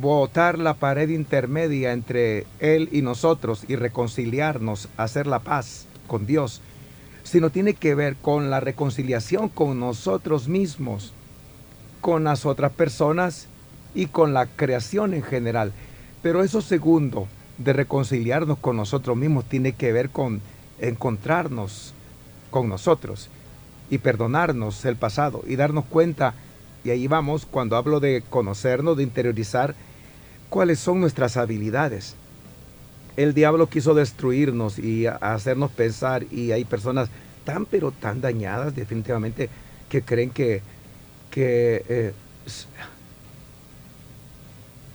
botar 0.00 0.58
la 0.58 0.74
pared 0.74 1.08
intermedia 1.08 1.92
entre 1.92 2.44
Él 2.58 2.88
y 2.92 3.02
nosotros 3.02 3.64
y 3.68 3.76
reconciliarnos, 3.76 4.88
hacer 4.96 5.26
la 5.26 5.38
paz 5.38 5.86
con 6.06 6.26
Dios, 6.26 6.60
sino 7.26 7.50
tiene 7.50 7.74
que 7.74 7.96
ver 7.96 8.14
con 8.14 8.50
la 8.50 8.60
reconciliación 8.60 9.48
con 9.48 9.80
nosotros 9.80 10.46
mismos, 10.46 11.12
con 12.00 12.22
las 12.22 12.46
otras 12.46 12.70
personas 12.70 13.48
y 13.96 14.06
con 14.06 14.32
la 14.32 14.46
creación 14.46 15.12
en 15.12 15.24
general. 15.24 15.72
Pero 16.22 16.44
eso 16.44 16.62
segundo, 16.62 17.26
de 17.58 17.72
reconciliarnos 17.72 18.58
con 18.58 18.76
nosotros 18.76 19.16
mismos, 19.16 19.44
tiene 19.44 19.72
que 19.72 19.90
ver 19.90 20.10
con 20.10 20.40
encontrarnos 20.78 21.94
con 22.52 22.68
nosotros 22.68 23.28
y 23.90 23.98
perdonarnos 23.98 24.84
el 24.84 24.94
pasado 24.94 25.42
y 25.48 25.56
darnos 25.56 25.84
cuenta, 25.86 26.34
y 26.84 26.90
ahí 26.90 27.08
vamos, 27.08 27.44
cuando 27.44 27.76
hablo 27.76 27.98
de 27.98 28.22
conocernos, 28.30 28.96
de 28.96 29.02
interiorizar, 29.02 29.74
cuáles 30.48 30.78
son 30.78 31.00
nuestras 31.00 31.36
habilidades, 31.36 32.14
el 33.16 33.34
diablo 33.34 33.68
quiso 33.68 33.94
destruirnos 33.94 34.78
y 34.78 35.06
hacernos 35.06 35.70
pensar 35.70 36.24
y 36.30 36.52
hay 36.52 36.64
personas 36.64 37.08
tan 37.44 37.64
pero 37.64 37.92
tan 37.92 38.20
dañadas 38.20 38.74
definitivamente 38.74 39.48
que 39.88 40.02
creen 40.02 40.30
que, 40.30 40.60
que, 41.30 41.84
eh, 41.88 42.12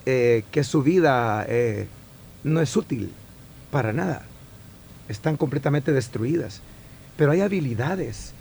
eh, 0.05 0.63
su 0.63 0.83
vida 0.83 1.45
eh, 1.47 1.87
no 2.43 2.61
es 2.61 2.75
útil 2.75 3.11
para 3.71 3.93
nada. 3.93 4.23
Están 5.07 5.37
completamente 5.37 5.91
destruidas. 5.91 6.61
Pero 7.17 7.31
hay 7.31 7.41
habilidades 7.41 8.33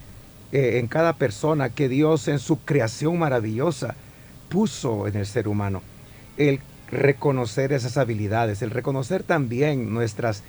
en 0.53 0.89
cada 0.89 1.13
persona 1.13 1.71
que 1.71 1.89
Dios 1.89 2.27
en 2.27 2.39
su 2.39 2.59
creación 2.59 3.19
maravillosa 3.19 3.95
puso 4.49 5.07
en 5.07 5.17
el 5.17 5.27
ser 5.27 5.47
humano. 5.47 5.83
El 6.37 6.61
reconocer 6.91 7.73
esas 7.73 7.97
habilidades, 7.97 8.63
el 8.63 8.71
reconocer 8.71 9.23
también 9.23 9.93
nuestras 9.93 10.43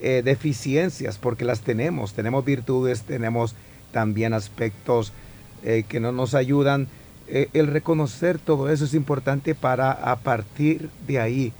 eh, 0.00 0.22
deficiencias, 0.24 1.18
porque 1.18 1.44
las 1.44 1.60
tenemos, 1.60 2.14
tenemos 2.14 2.44
virtudes, 2.44 3.02
tenemos 3.02 3.54
también 3.92 4.34
aspectos 4.34 5.12
eh, 5.62 5.84
que 5.88 6.00
no 6.00 6.12
nos 6.12 6.34
ayudan. 6.34 6.88
Eh, 7.28 7.48
el 7.52 7.68
reconocer 7.68 8.38
todo 8.38 8.70
eso 8.70 8.84
es 8.84 8.94
importante 8.94 9.54
para 9.54 9.92
a 9.92 10.16
partir 10.16 10.90
de 11.06 11.20
ahí 11.20 11.52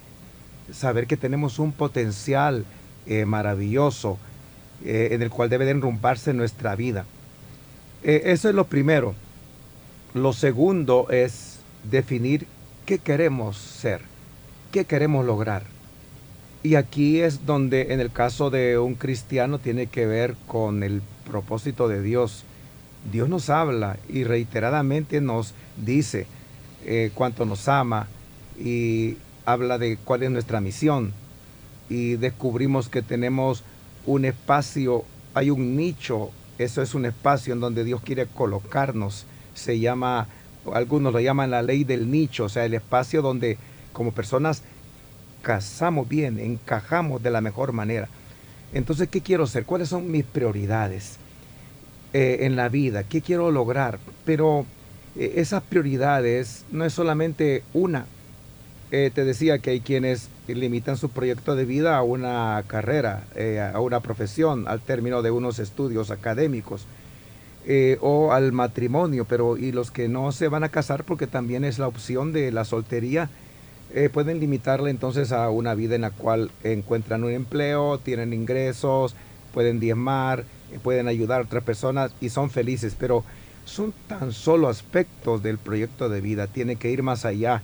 saber 0.72 1.06
que 1.06 1.16
tenemos 1.16 1.58
un 1.58 1.72
potencial 1.72 2.64
maravilloso 3.26 4.16
en 4.82 5.20
el 5.20 5.28
cual 5.28 5.50
debe 5.50 5.66
de 5.66 5.72
enrumbarse 5.72 6.32
nuestra 6.32 6.74
vida. 6.74 7.04
eso 8.02 8.48
es 8.48 8.54
lo 8.54 8.64
primero. 8.64 9.14
Lo 10.14 10.32
segundo 10.32 11.08
es 11.10 11.58
definir 11.90 12.46
qué 12.86 12.96
queremos 12.96 13.58
ser 13.58 14.13
qué 14.74 14.86
queremos 14.86 15.24
lograr. 15.24 15.62
Y 16.64 16.74
aquí 16.74 17.20
es 17.20 17.46
donde 17.46 17.92
en 17.92 18.00
el 18.00 18.10
caso 18.10 18.50
de 18.50 18.76
un 18.76 18.96
cristiano 18.96 19.60
tiene 19.60 19.86
que 19.86 20.04
ver 20.04 20.34
con 20.48 20.82
el 20.82 21.00
propósito 21.30 21.86
de 21.86 22.02
Dios. 22.02 22.42
Dios 23.12 23.28
nos 23.28 23.50
habla 23.50 23.98
y 24.08 24.24
reiteradamente 24.24 25.20
nos 25.20 25.54
dice 25.76 26.26
eh, 26.84 27.12
cuánto 27.14 27.44
nos 27.44 27.68
ama 27.68 28.08
y 28.58 29.16
habla 29.44 29.78
de 29.78 29.96
cuál 29.96 30.24
es 30.24 30.32
nuestra 30.32 30.60
misión. 30.60 31.12
Y 31.88 32.16
descubrimos 32.16 32.88
que 32.88 33.02
tenemos 33.02 33.62
un 34.06 34.24
espacio, 34.24 35.04
hay 35.34 35.50
un 35.50 35.76
nicho 35.76 36.32
Eso 36.58 36.82
es 36.82 36.96
un 36.96 37.04
espacio 37.04 37.54
en 37.54 37.60
donde 37.60 37.84
Dios 37.84 38.00
quiere 38.00 38.26
colocarnos. 38.26 39.24
Se 39.54 39.78
llama, 39.78 40.26
algunos 40.72 41.12
lo 41.12 41.20
llaman 41.20 41.52
la 41.52 41.62
ley 41.62 41.84
del 41.84 42.10
nicho, 42.10 42.46
o 42.46 42.48
sea, 42.48 42.64
el 42.64 42.74
espacio 42.74 43.22
donde 43.22 43.56
como 43.94 44.12
personas 44.12 44.62
casamos 45.44 46.08
bien, 46.08 46.40
encajamos 46.40 47.22
de 47.22 47.30
la 47.30 47.40
mejor 47.40 47.72
manera. 47.72 48.08
Entonces, 48.72 49.08
¿qué 49.08 49.20
quiero 49.20 49.44
hacer? 49.44 49.64
¿Cuáles 49.64 49.88
son 49.88 50.10
mis 50.10 50.24
prioridades 50.24 51.18
eh, 52.12 52.38
en 52.40 52.56
la 52.56 52.68
vida? 52.68 53.04
¿Qué 53.04 53.22
quiero 53.22 53.52
lograr? 53.52 54.00
Pero 54.24 54.66
eh, 55.16 55.34
esas 55.36 55.62
prioridades 55.62 56.64
no 56.72 56.84
es 56.84 56.92
solamente 56.92 57.62
una. 57.72 58.06
Eh, 58.90 59.12
te 59.14 59.24
decía 59.24 59.60
que 59.60 59.70
hay 59.70 59.80
quienes 59.80 60.28
limitan 60.48 60.96
su 60.96 61.08
proyecto 61.10 61.54
de 61.54 61.64
vida 61.64 61.96
a 61.96 62.02
una 62.02 62.62
carrera, 62.66 63.24
a 63.72 63.80
una 63.80 64.00
profesión, 64.00 64.66
al 64.68 64.80
término 64.80 65.22
de 65.22 65.30
unos 65.30 65.58
estudios 65.58 66.10
académicos. 66.10 66.86
o 68.00 68.32
al 68.32 68.52
matrimonio, 68.52 69.24
pero 69.24 69.56
y 69.56 69.72
los 69.72 69.90
que 69.90 70.06
no 70.06 70.32
se 70.32 70.48
van 70.48 70.64
a 70.64 70.68
casar 70.68 71.04
porque 71.04 71.26
también 71.26 71.64
es 71.64 71.78
la 71.78 71.88
opción 71.88 72.32
de 72.32 72.52
la 72.52 72.66
soltería, 72.66 73.30
eh, 73.96 74.08
pueden 74.08 74.40
limitarle 74.40 74.90
entonces 74.90 75.30
a 75.30 75.48
una 75.50 75.76
vida 75.76 75.94
en 75.94 76.00
la 76.00 76.10
cual 76.10 76.50
encuentran 76.64 77.22
un 77.22 77.30
empleo, 77.30 77.98
tienen 77.98 78.32
ingresos, 78.32 79.14
pueden 79.52 79.78
diezmar, 79.78 80.40
eh, 80.72 80.80
pueden 80.82 81.06
ayudar 81.06 81.40
a 81.40 81.44
otras 81.44 81.62
personas 81.62 82.10
y 82.20 82.30
son 82.30 82.50
felices, 82.50 82.96
pero 82.98 83.22
son 83.64 83.94
tan 84.08 84.32
solo 84.32 84.68
aspectos 84.68 85.44
del 85.44 85.58
proyecto 85.58 86.08
de 86.08 86.20
vida, 86.20 86.48
tiene 86.48 86.74
que 86.74 86.90
ir 86.90 87.04
más 87.04 87.24
allá 87.24 87.62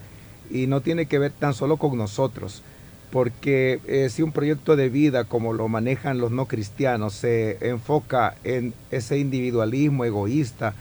y 0.52 0.68
no 0.68 0.82
tiene 0.82 1.06
que 1.06 1.18
ver 1.18 1.32
tan 1.32 1.52
solo 1.52 1.78
con 1.78 1.98
nosotros, 1.98 2.62
porque 3.10 3.80
eh, 3.88 4.08
si 4.08 4.22
un 4.22 4.30
proyecto 4.30 4.76
de 4.76 4.88
vida 4.88 5.24
como 5.24 5.52
lo 5.52 5.66
manejan 5.66 6.20
los 6.20 6.30
no 6.30 6.46
cristianos 6.46 7.12
se 7.14 7.58
enfoca 7.60 8.36
en 8.44 8.72
ese 8.92 9.18
individualismo 9.18 10.04
egoísta, 10.04 10.74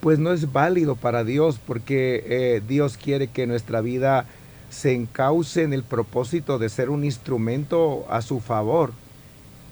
pues 0.00 0.18
no 0.18 0.32
es 0.32 0.50
válido 0.50 0.96
para 0.96 1.22
Dios, 1.22 1.60
porque 1.64 2.60
Dios 2.66 2.96
quiere 2.96 3.26
que 3.26 3.46
nuestra 3.46 3.82
vida 3.82 4.26
se 4.70 4.94
encauce 4.94 5.62
en 5.62 5.72
el 5.72 5.82
propósito 5.82 6.58
de 6.58 6.68
ser 6.68 6.88
un 6.88 7.04
instrumento 7.04 8.06
a 8.08 8.22
su 8.22 8.40
favor, 8.40 8.92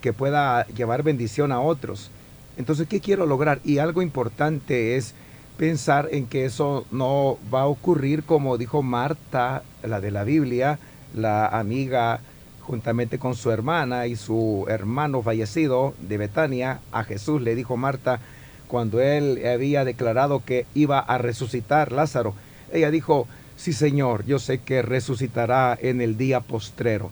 que 0.03 0.13
pueda 0.13 0.67
llevar 0.67 1.03
bendición 1.03 1.53
a 1.53 1.61
otros. 1.61 2.11
Entonces, 2.57 2.89
¿qué 2.89 3.01
quiero 3.01 3.25
lograr? 3.25 3.61
Y 3.65 3.79
algo 3.79 4.03
importante 4.03 4.97
es 4.97 5.15
pensar 5.57 6.09
en 6.13 6.27
que 6.27 6.45
eso 6.45 6.87
no 6.91 7.39
va 7.53 7.63
a 7.63 7.67
ocurrir 7.67 8.25
como 8.25 8.59
dijo 8.59 8.83
Marta, 8.83 9.63
la 9.83 10.01
de 10.01 10.11
la 10.11 10.25
Biblia, 10.25 10.79
la 11.15 11.47
amiga 11.47 12.21
juntamente 12.61 13.19
con 13.19 13.35
su 13.35 13.51
hermana 13.51 14.07
y 14.07 14.15
su 14.15 14.67
hermano 14.69 15.23
fallecido 15.23 15.95
de 16.01 16.19
Betania, 16.19 16.81
a 16.93 17.03
Jesús 17.03 17.41
le 17.41 17.55
dijo 17.55 17.79
Marta 17.79 18.21
cuando 18.67 19.01
él 19.01 19.43
había 19.47 19.85
declarado 19.87 20.45
que 20.45 20.67
iba 20.75 20.99
a 20.99 21.17
resucitar 21.17 21.93
Lázaro. 21.93 22.35
Ella 22.71 22.91
dijo, 22.91 23.27
Sí, 23.59 23.73
Señor, 23.73 24.25
yo 24.25 24.39
sé 24.39 24.59
que 24.59 24.83
resucitará 24.83 25.77
en 25.83 26.01
el 26.01 26.17
día 26.17 26.39
postrero. 26.39 27.11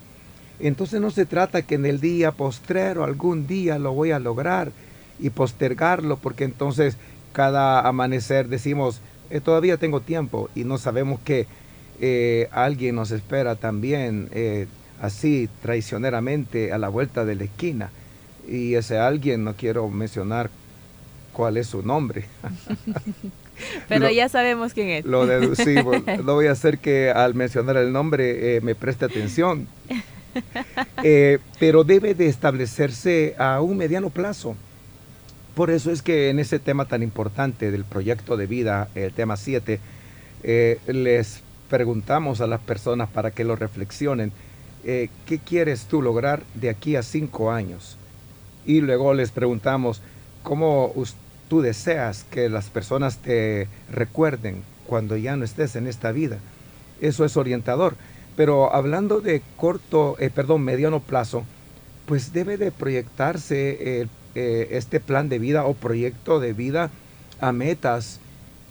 Entonces 0.60 1.00
no 1.00 1.10
se 1.10 1.26
trata 1.26 1.62
que 1.62 1.74
en 1.74 1.84
el 1.84 2.00
día 2.00 2.30
postrero 2.30 3.02
algún 3.02 3.48
día 3.48 3.80
lo 3.80 3.92
voy 3.92 4.12
a 4.12 4.20
lograr 4.20 4.70
y 5.18 5.30
postergarlo, 5.30 6.18
porque 6.18 6.44
entonces 6.44 6.98
cada 7.32 7.80
amanecer 7.80 8.46
decimos, 8.46 9.00
eh, 9.28 9.40
todavía 9.40 9.76
tengo 9.76 10.00
tiempo 10.00 10.48
y 10.54 10.62
no 10.62 10.78
sabemos 10.78 11.18
que 11.18 11.48
eh, 12.00 12.48
alguien 12.52 12.94
nos 12.94 13.10
espera 13.10 13.56
también 13.56 14.28
eh, 14.30 14.68
así 15.02 15.48
traicioneramente 15.62 16.72
a 16.72 16.78
la 16.78 16.88
vuelta 16.88 17.24
de 17.24 17.34
la 17.34 17.44
esquina. 17.44 17.90
Y 18.46 18.74
ese 18.74 18.98
alguien, 18.98 19.42
no 19.42 19.54
quiero 19.54 19.88
mencionar 19.88 20.48
cuál 21.32 21.56
es 21.56 21.66
su 21.66 21.82
nombre. 21.82 22.26
Pero 23.88 24.10
ya 24.10 24.28
sabemos 24.28 24.74
quién 24.74 24.88
es. 24.88 25.04
Lo 25.04 25.26
deducimos. 25.26 25.96
no 26.24 26.34
voy 26.34 26.46
a 26.46 26.52
hacer 26.52 26.78
que 26.78 27.10
al 27.10 27.34
mencionar 27.34 27.76
el 27.76 27.92
nombre 27.92 28.56
eh, 28.56 28.60
me 28.60 28.74
preste 28.74 29.04
atención. 29.04 29.68
Eh, 31.02 31.38
pero 31.58 31.82
debe 31.82 32.14
de 32.14 32.26
establecerse 32.26 33.34
a 33.38 33.62
un 33.62 33.78
mediano 33.78 34.10
plazo. 34.10 34.54
Por 35.54 35.70
eso 35.70 35.90
es 35.90 36.02
que 36.02 36.28
en 36.28 36.38
ese 36.38 36.58
tema 36.58 36.84
tan 36.84 37.02
importante 37.02 37.70
del 37.70 37.86
proyecto 37.86 38.36
de 38.36 38.46
vida, 38.46 38.88
el 38.94 39.14
tema 39.14 39.38
7, 39.38 39.80
eh, 40.42 40.78
les 40.88 41.40
preguntamos 41.70 42.42
a 42.42 42.46
las 42.46 42.60
personas 42.60 43.08
para 43.08 43.30
que 43.30 43.44
lo 43.44 43.56
reflexionen. 43.56 44.30
¿Qué 44.84 45.40
quieres 45.42 45.86
tú 45.86 46.02
lograr 46.02 46.42
de 46.52 46.68
aquí 46.68 46.96
a 46.96 47.02
cinco 47.02 47.50
años? 47.50 47.96
Y 48.66 48.82
luego 48.82 49.14
les 49.14 49.30
preguntamos, 49.30 50.02
¿cómo 50.42 50.92
usted 50.94 51.25
tú 51.48 51.60
deseas 51.60 52.24
que 52.30 52.48
las 52.48 52.70
personas 52.70 53.18
te 53.18 53.68
recuerden 53.90 54.62
cuando 54.86 55.16
ya 55.16 55.36
no 55.36 55.44
estés 55.44 55.76
en 55.76 55.86
esta 55.86 56.12
vida. 56.12 56.38
Eso 57.00 57.24
es 57.24 57.36
orientador. 57.36 57.96
Pero 58.36 58.74
hablando 58.74 59.20
de 59.20 59.42
corto, 59.56 60.16
eh, 60.18 60.30
perdón, 60.30 60.62
mediano 60.62 61.00
plazo, 61.00 61.44
pues 62.04 62.32
debe 62.32 62.56
de 62.56 62.70
proyectarse 62.70 64.00
eh, 64.00 64.06
eh, 64.34 64.68
este 64.72 65.00
plan 65.00 65.28
de 65.28 65.38
vida 65.38 65.64
o 65.64 65.74
proyecto 65.74 66.38
de 66.38 66.52
vida 66.52 66.90
a 67.40 67.52
metas 67.52 68.20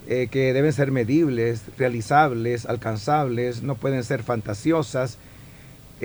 que 0.07 0.53
deben 0.53 0.71
ser 0.71 0.91
medibles, 0.91 1.63
realizables, 1.79 2.67
alcanzables, 2.67 3.63
no 3.63 3.73
pueden 3.73 4.03
ser 4.03 4.21
fantasiosas, 4.21 5.17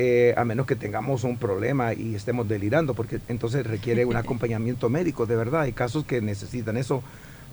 eh, 0.02 0.32
a 0.34 0.46
menos 0.46 0.64
que 0.64 0.76
tengamos 0.76 1.24
un 1.24 1.36
problema 1.36 1.92
y 1.92 2.14
estemos 2.14 2.48
delirando, 2.48 2.94
porque 2.94 3.20
entonces 3.28 3.66
requiere 3.66 4.06
un 4.06 4.16
acompañamiento 4.24 4.88
médico, 4.88 5.26
de 5.26 5.36
verdad. 5.36 5.60
Hay 5.60 5.72
casos 5.72 6.06
que 6.06 6.22
necesitan 6.22 6.78
eso, 6.78 7.02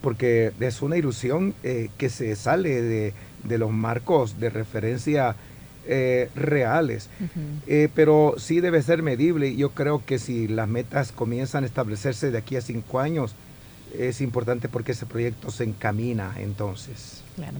porque 0.00 0.52
es 0.58 0.80
una 0.80 0.96
ilusión 0.96 1.54
eh, 1.62 1.90
que 1.98 2.08
se 2.08 2.34
sale 2.36 2.80
de, 2.80 3.58
los 3.58 3.70
marcos 3.70 4.40
de 4.40 4.48
referencia 4.48 5.36
eh, 5.86 6.30
reales. 6.34 7.10
pero 7.94 8.36
sí 8.38 8.60
debe 8.60 8.80
ser 8.80 9.02
medible. 9.02 9.54
Yo 9.54 9.72
creo 9.72 10.02
que 10.02 10.18
si 10.18 10.48
las 10.48 10.68
metas 10.68 11.12
comienzan 11.12 11.64
a 11.64 11.66
establecerse 11.66 12.30
de 12.30 12.38
aquí 12.38 12.56
a 12.56 12.62
cinco 12.62 12.98
años, 12.98 13.34
es 13.94 14.22
importante 14.22 14.70
porque 14.70 14.92
ese 14.92 15.04
proyecto 15.04 15.50
se 15.50 15.64
encamina 15.64 16.32
entonces. 16.38 17.22
Claro. 17.36 17.58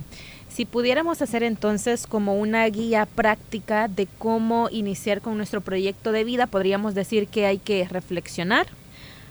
Si 0.49 0.65
pudiéramos 0.65 1.23
hacer 1.23 1.43
entonces 1.43 2.07
como 2.07 2.35
una 2.35 2.67
guía 2.67 3.07
práctica 3.07 3.87
de 3.87 4.09
cómo 4.19 4.69
iniciar 4.71 5.21
con 5.21 5.37
nuestro 5.37 5.61
proyecto 5.61 6.11
de 6.11 6.25
vida, 6.25 6.47
podríamos 6.47 6.95
decir 6.95 7.29
que 7.29 7.47
hay 7.47 7.59
que 7.59 7.87
reflexionar, 7.89 8.67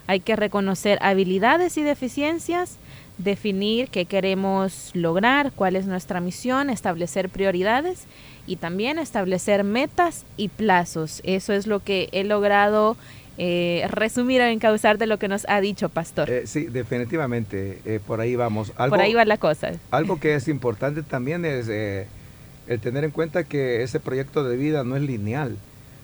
hay 0.06 0.21
que 0.21 0.36
reconocer 0.36 0.97
habilidades 1.01 1.77
y 1.77 1.82
deficiencias, 1.82 2.77
definir 3.17 3.89
qué 3.89 4.06
queremos 4.06 4.91
lograr, 4.93 5.51
cuál 5.51 5.75
es 5.75 5.86
nuestra 5.86 6.21
misión, 6.21 6.69
establecer 6.69 7.30
prioridades 7.30 8.06
y 8.45 8.56
también 8.56 8.99
establecer 8.99 9.63
metas 9.63 10.23
y 10.38 10.47
plazos. 10.47 11.21
Eso 11.25 11.51
es 11.51 11.67
lo 11.67 11.80
que 11.80 12.10
he 12.13 12.23
logrado 12.23 12.95
eh, 13.38 13.88
resumir 13.91 14.41
o 14.41 14.45
encauzar 14.45 14.97
de 14.97 15.06
lo 15.06 15.19
que 15.19 15.28
nos 15.28 15.45
ha 15.47 15.62
dicho 15.62 15.89
Pastor. 15.89 16.30
Eh, 16.30 16.47
sí, 16.47 16.65
definitivamente, 16.65 17.82
eh, 17.86 18.00
por 18.06 18.19
ahí 18.19 18.36
vamos. 18.36 18.71
por 18.71 19.00
ahí 19.00 19.13
va 19.13 19.26
la 19.26 19.38
cosa. 19.38 19.71
Algo 19.91 20.19
que 20.19 20.36
es 20.36 20.47
importante 20.47 21.04
también 21.04 21.45
es 21.45 21.67
eh, 21.69 22.08
el 22.67 22.80
tener 22.80 23.04
en 23.04 23.12
cuenta 23.12 23.43
que 23.43 23.84
ese 23.84 24.00
proyecto 24.00 24.43
de 24.43 24.58
vida 24.58 24.84
no 24.84 24.95
es 24.95 25.04
lineal. 25.04 25.58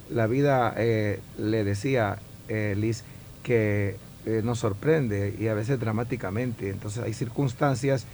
La 0.10 0.28
vida, 0.28 0.76
le 0.76 1.63
decía 1.63 2.19
Liz, 2.48 3.04
que 3.41 3.96
nos 4.43 4.60
sorprende 4.60 5.34
y 5.39 5.48
a 5.48 5.56
veces 5.56 5.80
dramáticamente. 5.80 6.69
Entonces 6.69 7.02
hay 7.02 7.13
circunstancias 7.13 8.06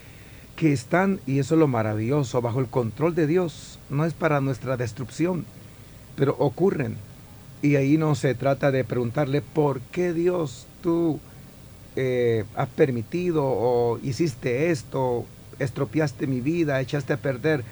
que 0.56 0.72
están, 0.72 1.20
y 1.26 1.40
eso 1.40 1.56
es 1.56 1.60
lo 1.60 1.68
maravilloso, 1.68 2.42
bajo 2.42 2.60
el 2.60 2.68
control 2.68 3.16
de 3.16 3.28
Dios. 3.28 3.80
No 3.90 4.06
es 4.06 4.14
para 4.14 4.40
nuestra 4.40 4.78
destrucción, 4.78 5.46
pero 6.16 6.36
ocurren 6.38 6.96
y 7.62 7.76
ahí 7.76 7.98
no 7.98 8.16
se 8.16 8.36
trata 8.36 8.72
de 8.72 8.84
preguntarle 8.84 9.42
por 9.42 9.82
qué 9.82 10.14
Dios 10.14 10.66
tú 10.82 11.20
eh, 11.96 12.46
has 12.56 12.70
permitido 12.70 13.44
o 13.46 14.00
hiciste 14.02 14.72
esto, 14.72 15.26
estropeaste 15.60 16.28
mi 16.28 16.40
vida, 16.40 16.80
echaste 16.80 17.14
a 17.14 17.18
perder 17.18 17.64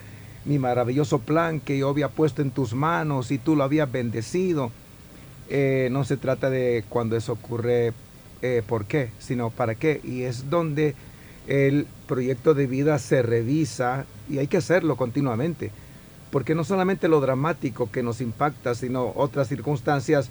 mi 0.46 0.60
maravilloso 0.60 1.20
plan 1.20 1.60
que 1.60 1.78
yo 1.78 1.90
había 1.90 2.10
puesto 2.10 2.42
en 2.42 2.52
tus 2.52 2.74
manos 2.74 3.32
y 3.32 3.38
tú 3.38 3.56
lo 3.56 3.64
habías 3.64 3.92
bendecido. 3.92 4.72
Eh, 5.50 5.88
no 5.92 6.04
se 6.04 6.18
trata 6.18 6.50
de 6.50 6.84
cuando 6.90 7.16
eso 7.16 7.34
ocurre 7.34 7.94
eh, 8.42 8.64
por 8.68 8.86
qué, 8.86 9.10
sino 9.20 9.50
para 9.50 9.76
qué. 9.76 10.02
Y 10.04 10.24
es 10.24 10.50
donde 10.50 10.96
el 11.48 11.88
proyecto 12.08 12.54
de 12.54 12.68
vida 12.68 13.00
se 13.00 13.22
revisa 13.22 14.06
y 14.30 14.40
hay 14.40 14.48
que 14.48 14.58
hacerlo 14.58 14.98
continuamente 14.98 15.72
porque 16.32 16.56
no 16.56 16.64
solamente 16.64 17.08
lo 17.08 17.22
dramático 17.22 17.90
que 17.92 18.04
nos 18.04 18.22
impacta, 18.22 18.76
sino 18.76 19.14
otras 19.16 19.48
circunstancias, 19.48 20.30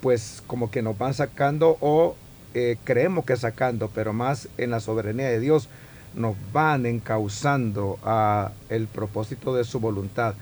pues 0.00 0.42
como 0.46 0.70
que 0.70 0.82
nos 0.82 0.96
van 0.96 1.14
sacando 1.14 1.76
o 1.80 2.16
eh, 2.54 2.76
creemos 2.84 3.24
que 3.24 3.36
sacando, 3.36 3.90
pero 3.94 4.12
más 4.12 4.48
en 4.56 4.70
la 4.70 4.80
soberanía 4.80 5.28
de 5.28 5.40
Dios, 5.40 5.68
nos 6.14 6.34
van 6.52 6.86
encauzando 6.86 7.98
a 8.02 8.52
el 8.70 8.86
propósito 8.86 9.54
de 9.54 9.64
su 9.64 9.80
voluntad. 9.80 10.34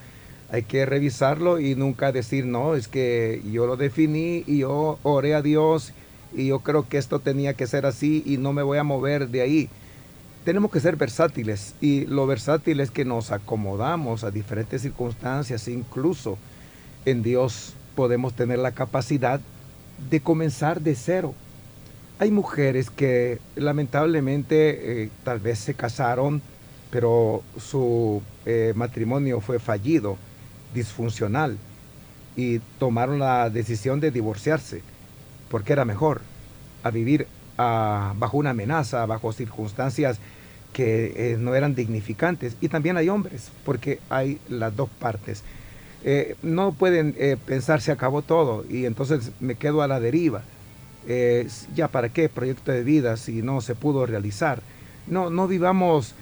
Hay 0.50 0.62
que 0.62 0.87
revisarlo 0.87 1.59
y 1.59 1.74
nunca 1.74 2.12
decir, 2.12 2.46
no, 2.46 2.76
es 2.76 2.87
que 2.87 3.42
yo 3.50 3.66
lo 3.66 3.76
definí 3.76 4.44
y 4.46 4.59
yo 4.59 4.98
oré 5.02 5.35
a 5.35 5.42
Dios 5.42 5.92
y 6.33 6.46
yo 6.46 6.61
creo 6.61 6.88
que 6.88 6.98
esto 6.98 7.18
tenía 7.18 7.54
que 7.54 7.66
ser 7.66 7.87
así 7.87 8.22
y 8.24 8.37
no 8.37 8.52
me 8.52 8.62
voy 8.62 8.78
a 8.78 8.85
mover 8.85 9.28
de 9.28 9.40
ahí. 9.40 9.68
Tenemos 10.44 10.70
que 10.70 10.80
ser 10.80 10.96
versátiles 10.96 11.74
y 11.80 12.04
lo 12.04 12.26
versátil 12.26 12.80
es 12.80 12.90
que 12.90 13.07
nos 13.07 13.30
acomodamos 13.30 14.24
a 14.24 14.30
diferentes 14.30 14.83
circunstancias, 14.83 15.68
incluso 15.68 16.37
en 17.07 17.22
Dios 17.22 17.72
podemos 17.96 18.35
tener 18.35 18.59
la 18.59 18.72
capacidad 18.72 19.40
de 20.11 20.20
comenzar 20.20 20.83
de 20.83 20.96
cero. 20.96 21.35
Hay 22.18 22.30
mujeres 22.30 22.90
que 22.90 23.38
lamentablemente 23.57 25.04
eh, 25.04 25.11
tal 25.24 25.40
vez 25.40 25.61
se 25.61 25.72
casaron, 25.72 26.42
pero 26.90 27.42
su 27.59 28.22
eh, 28.44 28.74
matrimonio 28.76 29.40
fue 29.40 29.59
fallido, 29.59 30.18
disfuncional, 30.74 31.57
y 32.37 32.59
tomaron 32.78 33.18
la 33.18 33.48
decisión 33.48 33.98
de 33.98 34.11
divorciarse, 34.11 34.83
porque 35.48 35.72
era 35.72 35.87
mejor 35.87 36.20
a 36.83 36.90
vivir 36.90 37.26
ah, 37.57 38.12
bajo 38.18 38.37
una 38.37 38.50
amenaza, 38.50 39.07
bajo 39.07 39.33
circunstancias 39.33 40.20
que 40.74 41.14
eh, 41.16 41.37
no 41.38 41.54
eran 41.54 41.74
dignificantes. 41.74 42.58
Y 42.60 42.68
también 42.68 42.98
hay 42.98 43.08
hombres, 43.08 43.50
porque 43.64 44.00
hay 44.10 44.38
las 44.50 44.76
dos 44.76 44.90
partes. 44.90 45.42
Eh, 46.04 46.37
no 46.42 46.72
pueden 46.72 47.14
eh, 47.16 47.38
pensar 47.46 47.80
se 47.80 47.90
acabó 47.90 48.20
todo 48.20 48.66
y 48.68 48.84
entonces 48.84 49.30
me 49.40 49.54
quedo 49.54 49.80
a 49.80 49.88
la 49.88 50.00
deriva. 50.00 50.42
Ya 51.74 51.88
para 51.88 52.08
qué 52.08 52.30
proyecto 52.30 52.72
de 52.72 52.82
vida 52.82 53.18
si 53.18 53.42
no 53.42 53.60
se 53.60 53.74
pudo 53.74 54.06
realizar. 54.06 54.62
No, 55.06 55.28
no 55.28 55.46
vivamos 55.46 56.14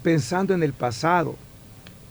pensando 0.00 0.54
en 0.54 0.62
el 0.62 0.72
pasado. 0.72 1.34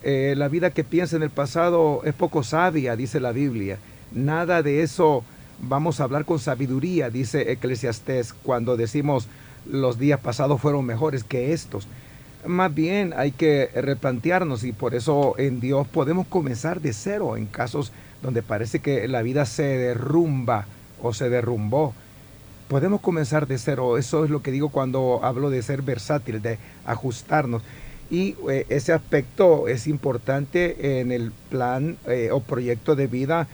la 0.02 0.48
vida 0.48 0.70
que 0.70 0.84
piensa 0.84 1.16
en 1.16 1.22
el 1.22 1.30
pasado 1.30 2.02
es 2.04 2.12
poco 2.12 2.42
sabia, 2.42 2.96
dice 2.96 3.18
la 3.18 3.32
Biblia. 3.32 3.78
Nada 4.12 4.62
de 4.62 4.82
eso 4.82 5.24
vamos 5.60 6.00
a 6.00 6.04
hablar 6.04 6.26
con 6.26 6.38
sabiduría, 6.38 7.08
dice 7.08 7.50
Eclesiastés, 7.50 8.34
cuando 8.34 8.76
decimos 8.76 9.26
los 9.68 9.98
días 9.98 10.20
pasados 10.20 10.60
fueron 10.60 10.84
mejores 10.84 11.24
que 11.24 11.52
estos. 11.52 11.86
Más 12.46 12.72
bien 12.74 13.12
hay 13.16 13.32
que 13.32 13.70
replantearnos 13.74 14.64
y 14.64 14.72
por 14.72 14.94
eso 14.94 15.34
en 15.38 15.60
Dios 15.60 15.86
podemos 15.88 16.26
comenzar 16.26 16.80
de 16.80 16.92
cero 16.92 17.36
en 17.36 17.46
casos 17.46 17.92
donde 18.22 18.42
parece 18.42 18.80
que 18.80 19.06
la 19.08 19.22
vida 19.22 19.44
se 19.44 19.64
derrumba 19.64 20.66
o 21.02 21.12
se 21.12 21.28
derrumbó. 21.28 21.94
Podemos 22.68 23.00
comenzar 23.00 23.46
de 23.46 23.58
cero. 23.58 23.98
Eso 23.98 24.24
es 24.24 24.30
lo 24.30 24.42
que 24.42 24.50
digo 24.50 24.68
cuando 24.68 25.20
hablo 25.22 25.50
de 25.50 25.62
ser 25.62 25.82
versátil, 25.82 26.42
de 26.42 26.58
ajustarnos. 26.84 27.62
Y 28.10 28.36
eh, 28.50 28.66
ese 28.68 28.92
aspecto 28.92 29.68
es 29.68 29.86
importante 29.86 31.00
en 31.00 31.12
el 31.12 31.32
plan 31.50 31.96
eh, 32.06 32.30
o 32.32 32.40
proyecto 32.40 32.94
de 32.94 33.06
vida, 33.06 33.48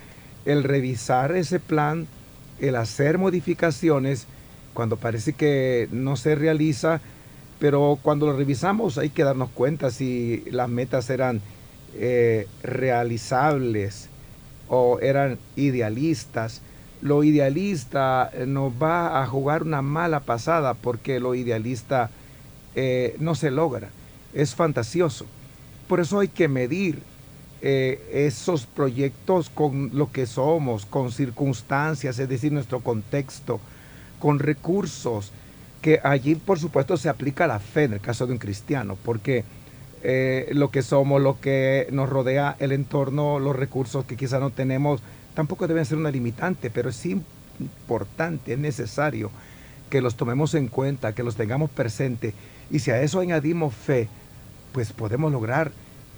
el 0.45 0.63
revisar 0.63 1.35
ese 1.35 1.59
plan, 1.59 2.07
el 2.61 2.77
hacer 2.77 3.19
modificaciones 3.19 4.27
cuando 4.75 4.97
parece 4.97 5.33
que 5.33 5.89
no 5.91 6.17
se 6.17 6.35
realiza 6.35 7.01
pero 7.59 7.99
cuando 8.03 8.27
lo 8.27 8.37
revisamos 8.37 8.99
hay 8.99 9.11
que 9.11 9.25
darnos 9.25 9.51
cuenta 9.51 9.91
si 9.91 10.45
las 10.51 10.69
metas 10.69 11.09
eran 11.11 11.41
eh, 11.95 12.47
realizables 12.63 14.09
o 14.69 14.99
eran 15.01 15.39
idealistas. 15.57 16.61
Lo 17.01 17.23
idealista 17.23 18.31
eh, 18.33 18.47
nos 18.47 18.73
va 18.73 19.23
a 19.23 19.27
jugar 19.27 19.63
una 19.63 19.83
mala 19.83 20.21
pasada 20.21 20.75
porque 20.75 21.21
lo 21.21 21.35
idealista 21.35 22.11
eh, 22.75 23.17
no 23.19 23.35
se 23.35 23.51
logra, 23.51 23.89
es 24.33 24.55
fantasioso. 24.55 25.27
Por 25.89 26.01
eso 26.01 26.21
hay 26.21 26.29
que 26.29 26.49
medir 26.49 27.03
esos 27.67 28.67
proyectos 28.67 29.49
con 29.49 29.91
lo 29.95 30.13
que 30.13 30.27
somos, 30.27 30.85
con 30.85 31.11
circunstancias, 31.11 32.19
es 32.19 32.29
decir, 32.29 32.53
nuestro 32.53 32.81
contexto, 32.81 33.59
con 34.19 34.39
recursos, 34.39 35.33
que 35.83 36.01
allí 36.03 36.35
por 36.35 36.59
supuesto 36.59 36.97
se 36.97 37.09
aplica 37.09 37.47
la 37.47 37.59
fe 37.59 37.85
en 37.85 37.95
el 37.95 38.01
caso 38.01 38.27
de 38.27 38.33
un 38.33 38.39
cristiano, 38.39 38.97
porque 39.05 39.45
eh, 40.03 40.51
lo 40.53 40.71
que 40.71 40.83
somos, 40.83 41.21
lo 41.21 41.41
que 41.41 41.89
nos 41.91 42.09
rodea, 42.09 42.57
el 42.59 42.73
entorno, 42.73 43.39
los 43.39 43.57
recursos 43.57 44.05
que 44.05 44.17
quizá 44.17 44.39
no 44.39 44.51
tenemos, 44.51 45.03
tampoco 45.35 45.67
deben 45.67 45.85
ser 45.85 45.99
una 45.99 46.11
limitante, 46.11 46.71
pero 46.71 46.91
es 46.91 47.07
importante, 47.07 48.53
es 48.53 48.59
necesario 48.59 49.31
que 49.91 50.01
los 50.01 50.17
tomemos 50.17 50.55
en 50.55 50.69
cuenta, 50.69 51.15
que 51.15 51.23
los 51.23 51.37
tengamos 51.37 51.71
presente. 51.71 52.35
Y 52.71 52.81
si 52.81 52.91
a 52.91 53.01
eso 53.01 53.21
añadimos 53.21 53.75
fe, 53.75 54.09
pues 54.73 54.93
podemos 54.93 55.31
lograr 55.31 55.73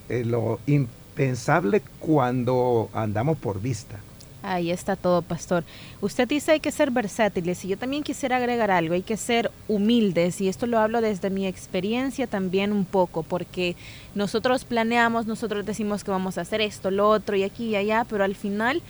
eh, 0.09 0.25
lo 0.25 0.61
impensable 0.67 1.83
cuando 1.99 2.89
andamos 2.93 3.37
por 3.37 3.61
vista. 3.61 3.99
Ahí 4.43 4.71
está 4.71 4.95
todo, 4.95 5.23
pastor. 5.23 5.65
Usted 6.01 6.29
dice 6.29 6.53
hay 6.53 6.61
que 6.61 6.71
ser 6.71 6.91
versátiles 6.91 7.65
y 7.65 7.69
yo 7.69 7.77
también 7.77 8.03
quisiera 8.03 8.37
agregar 8.37 8.71
algo, 8.71 8.95
hay 8.95 9.03
que 9.03 9.17
ser 9.17 9.51
humildes 9.67 10.41
y 10.41 10.49
esto 10.49 10.67
lo 10.67 10.79
hablo 10.79 11.01
desde 11.01 11.31
mi 11.31 11.47
experiencia 11.47 12.27
también 12.27 12.73
un 12.73 12.85
poco, 12.85 13.23
porque 13.23 13.75
nosotros 14.15 14.65
planeamos, 14.65 15.27
nosotros 15.27 15.67
decimos 15.67 16.05
que 16.05 16.13
vamos 16.13 16.39
a 16.39 16.43
hacer 16.43 16.61
esto, 16.61 16.91
lo 16.91 17.09
otro 17.09 17.35
y 17.37 17.43
aquí 17.43 17.71
y 17.71 17.77
allá, 17.77 18.07
pero 18.09 18.23
al 18.23 18.37
final 18.37 18.83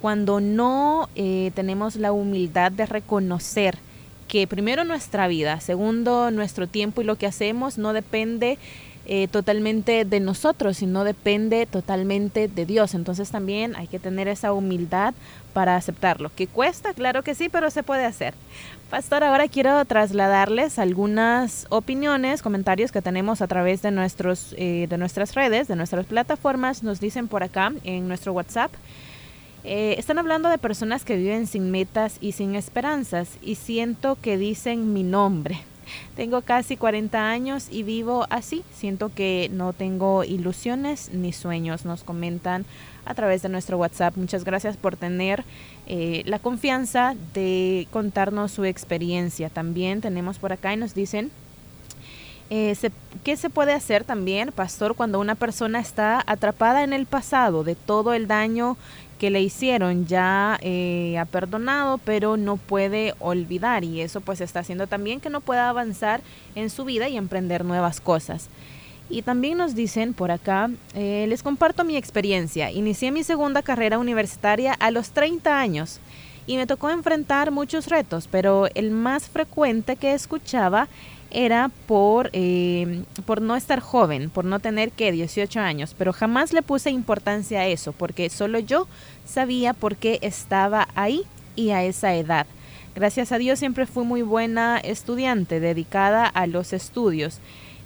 cuando 0.00 0.40
no 0.40 1.08
eh, 1.14 1.52
tenemos 1.54 1.96
la 1.96 2.12
humildad 2.12 2.72
de 2.72 2.86
reconocer 2.86 3.78
que 4.26 4.46
primero 4.46 4.84
nuestra 4.84 5.28
vida, 5.28 5.60
segundo 5.60 6.30
nuestro 6.30 6.66
tiempo 6.66 7.00
y 7.00 7.04
lo 7.04 7.16
que 7.16 7.26
hacemos 7.26 7.78
no 7.78 7.92
depende 7.92 8.58
eh, 9.06 9.28
totalmente 9.28 10.04
de 10.04 10.20
nosotros, 10.20 10.78
sino 10.78 11.04
depende 11.04 11.66
totalmente 11.66 12.48
de 12.48 12.64
Dios. 12.64 12.94
Entonces 12.94 13.30
también 13.30 13.76
hay 13.76 13.86
que 13.86 13.98
tener 13.98 14.28
esa 14.28 14.52
humildad 14.52 15.14
para 15.52 15.76
aceptarlo. 15.76 16.30
¿Que 16.34 16.46
cuesta? 16.46 16.94
Claro 16.94 17.22
que 17.22 17.34
sí, 17.34 17.48
pero 17.48 17.70
se 17.70 17.82
puede 17.82 18.04
hacer. 18.04 18.34
Pastor, 18.90 19.24
ahora 19.24 19.48
quiero 19.48 19.84
trasladarles 19.84 20.78
algunas 20.78 21.66
opiniones, 21.68 22.42
comentarios 22.42 22.92
que 22.92 23.02
tenemos 23.02 23.42
a 23.42 23.46
través 23.46 23.82
de, 23.82 23.90
nuestros, 23.90 24.54
eh, 24.56 24.86
de 24.88 24.98
nuestras 24.98 25.34
redes, 25.34 25.68
de 25.68 25.76
nuestras 25.76 26.06
plataformas. 26.06 26.82
Nos 26.82 27.00
dicen 27.00 27.28
por 27.28 27.42
acá 27.42 27.72
en 27.84 28.08
nuestro 28.08 28.32
WhatsApp. 28.32 28.72
Eh, 29.64 29.96
están 29.98 30.18
hablando 30.18 30.48
de 30.48 30.58
personas 30.58 31.04
que 31.04 31.16
viven 31.16 31.46
sin 31.46 31.70
metas 31.70 32.18
y 32.20 32.32
sin 32.32 32.54
esperanzas 32.54 33.38
y 33.42 33.54
siento 33.54 34.16
que 34.20 34.36
dicen 34.36 34.92
mi 34.92 35.02
nombre. 35.02 35.62
Tengo 36.16 36.42
casi 36.42 36.76
40 36.76 37.28
años 37.28 37.68
y 37.70 37.82
vivo 37.82 38.26
así. 38.30 38.62
Siento 38.74 39.12
que 39.14 39.50
no 39.52 39.72
tengo 39.72 40.24
ilusiones 40.24 41.10
ni 41.12 41.32
sueños, 41.32 41.84
nos 41.84 42.04
comentan 42.04 42.64
a 43.04 43.14
través 43.14 43.42
de 43.42 43.48
nuestro 43.48 43.78
WhatsApp. 43.78 44.16
Muchas 44.16 44.44
gracias 44.44 44.76
por 44.76 44.96
tener 44.96 45.44
eh, 45.86 46.22
la 46.26 46.38
confianza 46.38 47.14
de 47.34 47.86
contarnos 47.90 48.52
su 48.52 48.64
experiencia. 48.64 49.50
También 49.50 50.00
tenemos 50.00 50.38
por 50.38 50.52
acá 50.52 50.72
y 50.72 50.76
nos 50.76 50.94
dicen 50.94 51.30
eh, 52.50 52.76
¿Qué 53.24 53.36
se 53.36 53.48
puede 53.48 53.72
hacer 53.72 54.04
también, 54.04 54.52
pastor, 54.52 54.94
cuando 54.94 55.18
una 55.18 55.34
persona 55.34 55.80
está 55.80 56.22
atrapada 56.26 56.84
en 56.84 56.92
el 56.92 57.06
pasado 57.06 57.64
de 57.64 57.74
todo 57.74 58.12
el 58.12 58.26
daño 58.26 58.76
le 59.30 59.42
hicieron 59.42 60.06
ya 60.06 60.58
eh, 60.60 61.16
ha 61.18 61.24
perdonado, 61.24 61.98
pero 61.98 62.36
no 62.36 62.56
puede 62.56 63.14
olvidar 63.18 63.84
y 63.84 64.00
eso 64.00 64.20
pues 64.20 64.40
está 64.40 64.60
haciendo 64.60 64.86
también 64.86 65.20
que 65.20 65.30
no 65.30 65.40
pueda 65.40 65.68
avanzar 65.68 66.20
en 66.54 66.70
su 66.70 66.84
vida 66.84 67.08
y 67.08 67.16
emprender 67.16 67.64
nuevas 67.64 68.00
cosas. 68.00 68.48
Y 69.10 69.22
también 69.22 69.58
nos 69.58 69.74
dicen 69.74 70.14
por 70.14 70.30
acá, 70.30 70.70
eh, 70.94 71.26
les 71.28 71.42
comparto 71.42 71.84
mi 71.84 71.96
experiencia. 71.96 72.70
Inicié 72.70 73.10
mi 73.10 73.22
segunda 73.22 73.62
carrera 73.62 73.98
universitaria 73.98 74.72
a 74.72 74.90
los 74.90 75.10
30 75.10 75.58
años 75.58 76.00
y 76.46 76.56
me 76.56 76.66
tocó 76.66 76.90
enfrentar 76.90 77.50
muchos 77.50 77.88
retos, 77.88 78.28
pero 78.30 78.68
el 78.74 78.90
más 78.90 79.28
frecuente 79.28 79.96
que 79.96 80.14
escuchaba 80.14 80.88
era 81.34 81.70
por, 81.86 82.30
eh, 82.32 83.04
por 83.26 83.42
no 83.42 83.56
estar 83.56 83.80
joven, 83.80 84.30
por 84.30 84.44
no 84.44 84.60
tener 84.60 84.92
que 84.92 85.12
18 85.12 85.60
años, 85.60 85.94
pero 85.98 86.12
jamás 86.12 86.52
le 86.52 86.62
puse 86.62 86.90
importancia 86.90 87.60
a 87.60 87.66
eso, 87.66 87.92
porque 87.92 88.30
solo 88.30 88.58
yo 88.58 88.86
sabía 89.26 89.74
por 89.74 89.96
qué 89.96 90.18
estaba 90.22 90.88
ahí 90.94 91.22
y 91.56 91.70
a 91.70 91.84
esa 91.84 92.14
edad. 92.14 92.46
Gracias 92.94 93.32
a 93.32 93.38
Dios 93.38 93.58
siempre 93.58 93.86
fui 93.86 94.04
muy 94.04 94.22
buena 94.22 94.78
estudiante, 94.78 95.58
dedicada 95.58 96.26
a 96.26 96.46
los 96.46 96.72
estudios. 96.72 97.40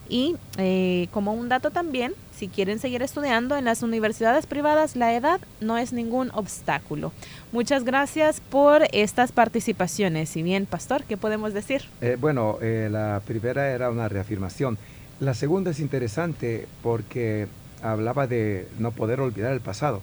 Y 0.08 0.36
eh, 0.56 1.08
como 1.12 1.34
un 1.34 1.48
dato 1.48 1.70
también, 1.70 2.14
si 2.34 2.48
quieren 2.48 2.78
seguir 2.78 3.02
estudiando 3.02 3.56
en 3.56 3.64
las 3.66 3.82
universidades 3.82 4.46
privadas, 4.46 4.96
la 4.96 5.14
edad 5.14 5.40
no 5.60 5.76
es 5.76 5.92
ningún 5.92 6.30
obstáculo. 6.32 7.12
Muchas 7.52 7.84
gracias 7.84 8.40
por 8.40 8.84
estas 8.92 9.32
participaciones. 9.32 10.34
Y 10.36 10.42
bien, 10.42 10.64
Pastor, 10.64 11.04
¿qué 11.04 11.16
podemos 11.16 11.52
decir? 11.52 11.82
Eh, 12.00 12.16
bueno, 12.18 12.58
eh, 12.62 12.88
la 12.90 13.20
primera 13.26 13.70
era 13.70 13.90
una 13.90 14.08
reafirmación. 14.08 14.78
La 15.20 15.34
segunda 15.34 15.72
es 15.72 15.80
interesante 15.80 16.66
porque 16.82 17.48
hablaba 17.82 18.26
de 18.26 18.66
no 18.78 18.92
poder 18.92 19.20
olvidar 19.20 19.52
el 19.52 19.60
pasado. 19.60 20.00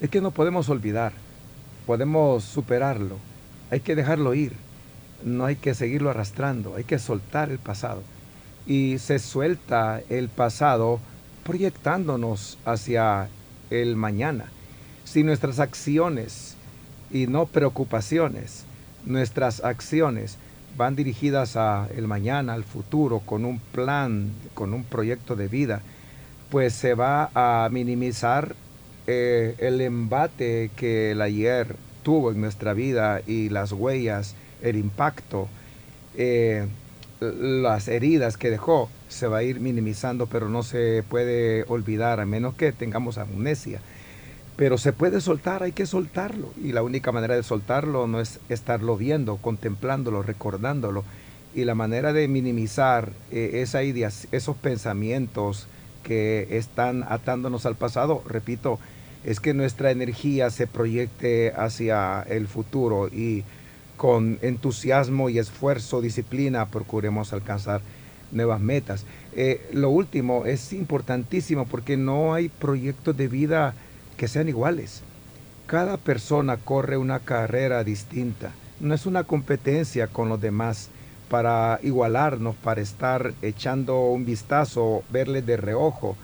Es 0.00 0.10
que 0.10 0.20
no 0.20 0.30
podemos 0.30 0.68
olvidar, 0.68 1.12
podemos 1.86 2.44
superarlo, 2.44 3.16
hay 3.70 3.80
que 3.80 3.94
dejarlo 3.94 4.32
ir, 4.32 4.52
no 5.24 5.44
hay 5.44 5.56
que 5.56 5.74
seguirlo 5.74 6.10
arrastrando, 6.10 6.76
hay 6.76 6.84
que 6.84 6.98
soltar 6.98 7.50
el 7.50 7.58
pasado 7.58 8.02
y 8.70 8.98
se 8.98 9.18
suelta 9.18 10.00
el 10.10 10.28
pasado 10.28 11.00
proyectándonos 11.42 12.56
hacia 12.64 13.28
el 13.68 13.96
mañana. 13.96 14.44
Si 15.02 15.24
nuestras 15.24 15.58
acciones 15.58 16.54
y 17.10 17.26
no 17.26 17.46
preocupaciones 17.46 18.66
nuestras 19.04 19.64
acciones 19.64 20.38
van 20.76 20.94
dirigidas 20.94 21.56
a 21.56 21.88
el 21.96 22.06
mañana, 22.06 22.54
al 22.54 22.62
futuro, 22.62 23.18
con 23.18 23.44
un 23.44 23.58
plan, 23.58 24.30
con 24.54 24.72
un 24.72 24.84
proyecto 24.84 25.34
de 25.34 25.48
vida, 25.48 25.80
pues 26.48 26.72
se 26.72 26.94
va 26.94 27.28
a 27.34 27.68
minimizar 27.72 28.54
eh, 29.08 29.56
el 29.58 29.80
embate 29.80 30.70
que 30.76 31.10
el 31.10 31.22
ayer 31.22 31.74
tuvo 32.04 32.30
en 32.30 32.40
nuestra 32.40 32.72
vida 32.72 33.20
y 33.26 33.48
las 33.48 33.72
huellas, 33.72 34.36
el 34.62 34.76
impacto, 34.76 35.48
eh, 36.16 36.68
las 37.20 37.88
heridas 37.88 38.36
que 38.36 38.50
dejó, 38.50 38.88
se 39.08 39.26
va 39.26 39.38
a 39.38 39.42
ir 39.42 39.60
minimizando, 39.60 40.26
pero 40.26 40.48
no 40.48 40.62
se 40.62 41.04
puede 41.08 41.64
olvidar, 41.68 42.20
a 42.20 42.26
menos 42.26 42.54
que 42.54 42.72
tengamos 42.72 43.18
amnesia. 43.18 43.80
Pero 44.56 44.78
se 44.78 44.92
puede 44.92 45.20
soltar, 45.20 45.62
hay 45.62 45.72
que 45.72 45.86
soltarlo. 45.86 46.52
Y 46.62 46.72
la 46.72 46.82
única 46.82 47.12
manera 47.12 47.34
de 47.34 47.42
soltarlo 47.42 48.06
no 48.06 48.20
es 48.20 48.40
estarlo 48.48 48.96
viendo, 48.96 49.36
contemplándolo, 49.36 50.22
recordándolo. 50.22 51.04
Y 51.54 51.64
la 51.64 51.74
manera 51.74 52.12
de 52.12 52.28
minimizar 52.28 53.12
eh, 53.30 53.50
esa 53.54 53.82
idea, 53.82 54.10
esos 54.32 54.56
pensamientos 54.56 55.66
que 56.02 56.48
están 56.50 57.04
atándonos 57.08 57.66
al 57.66 57.76
pasado, 57.76 58.22
repito, 58.26 58.78
es 59.24 59.40
que 59.40 59.52
nuestra 59.52 59.90
energía 59.90 60.50
se 60.50 60.66
proyecte 60.66 61.52
hacia 61.54 62.22
el 62.22 62.46
futuro 62.46 63.08
y 63.08 63.44
con 64.00 64.38
entusiasmo 64.40 65.28
y 65.28 65.38
esfuerzo, 65.38 66.00
disciplina, 66.00 66.64
procuremos 66.70 67.34
alcanzar 67.34 67.82
nuevas 68.32 68.58
metas. 68.58 69.04
Eh, 69.36 69.68
lo 69.74 69.90
último 69.90 70.46
es 70.46 70.72
importantísimo 70.72 71.66
porque 71.66 71.98
no 71.98 72.32
hay 72.32 72.48
proyectos 72.48 73.14
de 73.14 73.28
vida 73.28 73.74
que 74.16 74.26
sean 74.26 74.48
iguales. 74.48 75.02
Cada 75.66 75.98
persona 75.98 76.56
corre 76.56 76.96
una 76.96 77.18
carrera 77.18 77.84
distinta. 77.84 78.52
No 78.80 78.94
es 78.94 79.04
una 79.04 79.24
competencia 79.24 80.06
con 80.06 80.30
los 80.30 80.40
demás 80.40 80.88
para 81.28 81.78
igualarnos, 81.82 82.56
para 82.56 82.80
estar 82.80 83.34
echando 83.42 84.00
un 84.06 84.24
vistazo, 84.24 85.04
verle 85.12 85.42
de 85.42 85.58
reojo. 85.58 86.16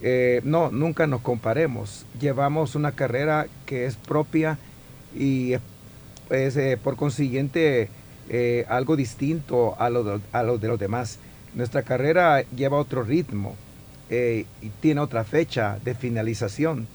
Eh, 0.00 0.40
no, 0.44 0.70
nunca 0.70 1.06
nos 1.06 1.20
comparemos. 1.20 2.06
Llevamos 2.18 2.76
una 2.76 2.92
carrera 2.92 3.46
que 3.66 3.84
es 3.84 3.96
propia 3.96 4.56
y 5.14 5.52
es, 5.52 5.60
eh, 6.30 6.76
por 6.82 6.96
consiguiente 6.96 7.88
eh, 8.28 8.64
algo 8.68 8.96
distinto 8.96 9.76
a 9.78 9.90
lo, 9.90 10.20
a 10.32 10.42
lo 10.42 10.58
de 10.58 10.68
los 10.68 10.78
demás. 10.78 11.18
Nuestra 11.54 11.82
carrera 11.82 12.42
lleva 12.56 12.78
otro 12.78 13.02
ritmo 13.02 13.56
y 14.10 14.44
tiene 14.80 15.00
otra 15.00 15.22
fecha 15.22 15.78
de 15.84 15.94
finalización 15.94 16.88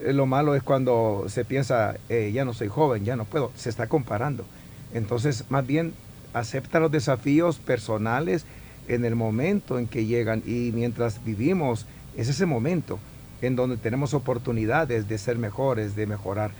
eh, 0.00 0.12
lo 0.12 0.26
malo 0.26 0.54
es 0.54 0.62
cuando 0.62 1.24
se 1.28 1.44
piensa, 1.44 1.96
eh, 2.08 2.30
ya 2.32 2.44
no 2.44 2.52
soy 2.52 2.68
joven, 2.68 3.04
ya 3.04 3.16
no 3.16 3.24
puedo, 3.24 3.52
se 3.56 3.70
está 3.70 3.86
comparando. 3.86 4.44
Entonces, 4.92 5.44
más 5.48 5.66
bien, 5.66 5.94
acepta 6.32 6.80
los 6.80 6.90
desafíos 6.90 7.58
personales 7.58 8.44
en 8.88 9.04
el 9.04 9.16
momento 9.16 9.78
en 9.78 9.86
que 9.86 10.06
llegan 10.06 10.42
y 10.46 10.70
mientras 10.72 11.24
vivimos, 11.24 11.86
es 12.16 12.28
ese 12.28 12.46
momento 12.46 12.98
en 13.42 13.56
donde 13.56 13.76
tenemos 13.76 14.14
oportunidades 14.14 15.08
de 15.08 15.18
ser 15.18 15.38
mejores, 15.38 15.96
de 15.96 16.06
mejorar. 16.06 16.52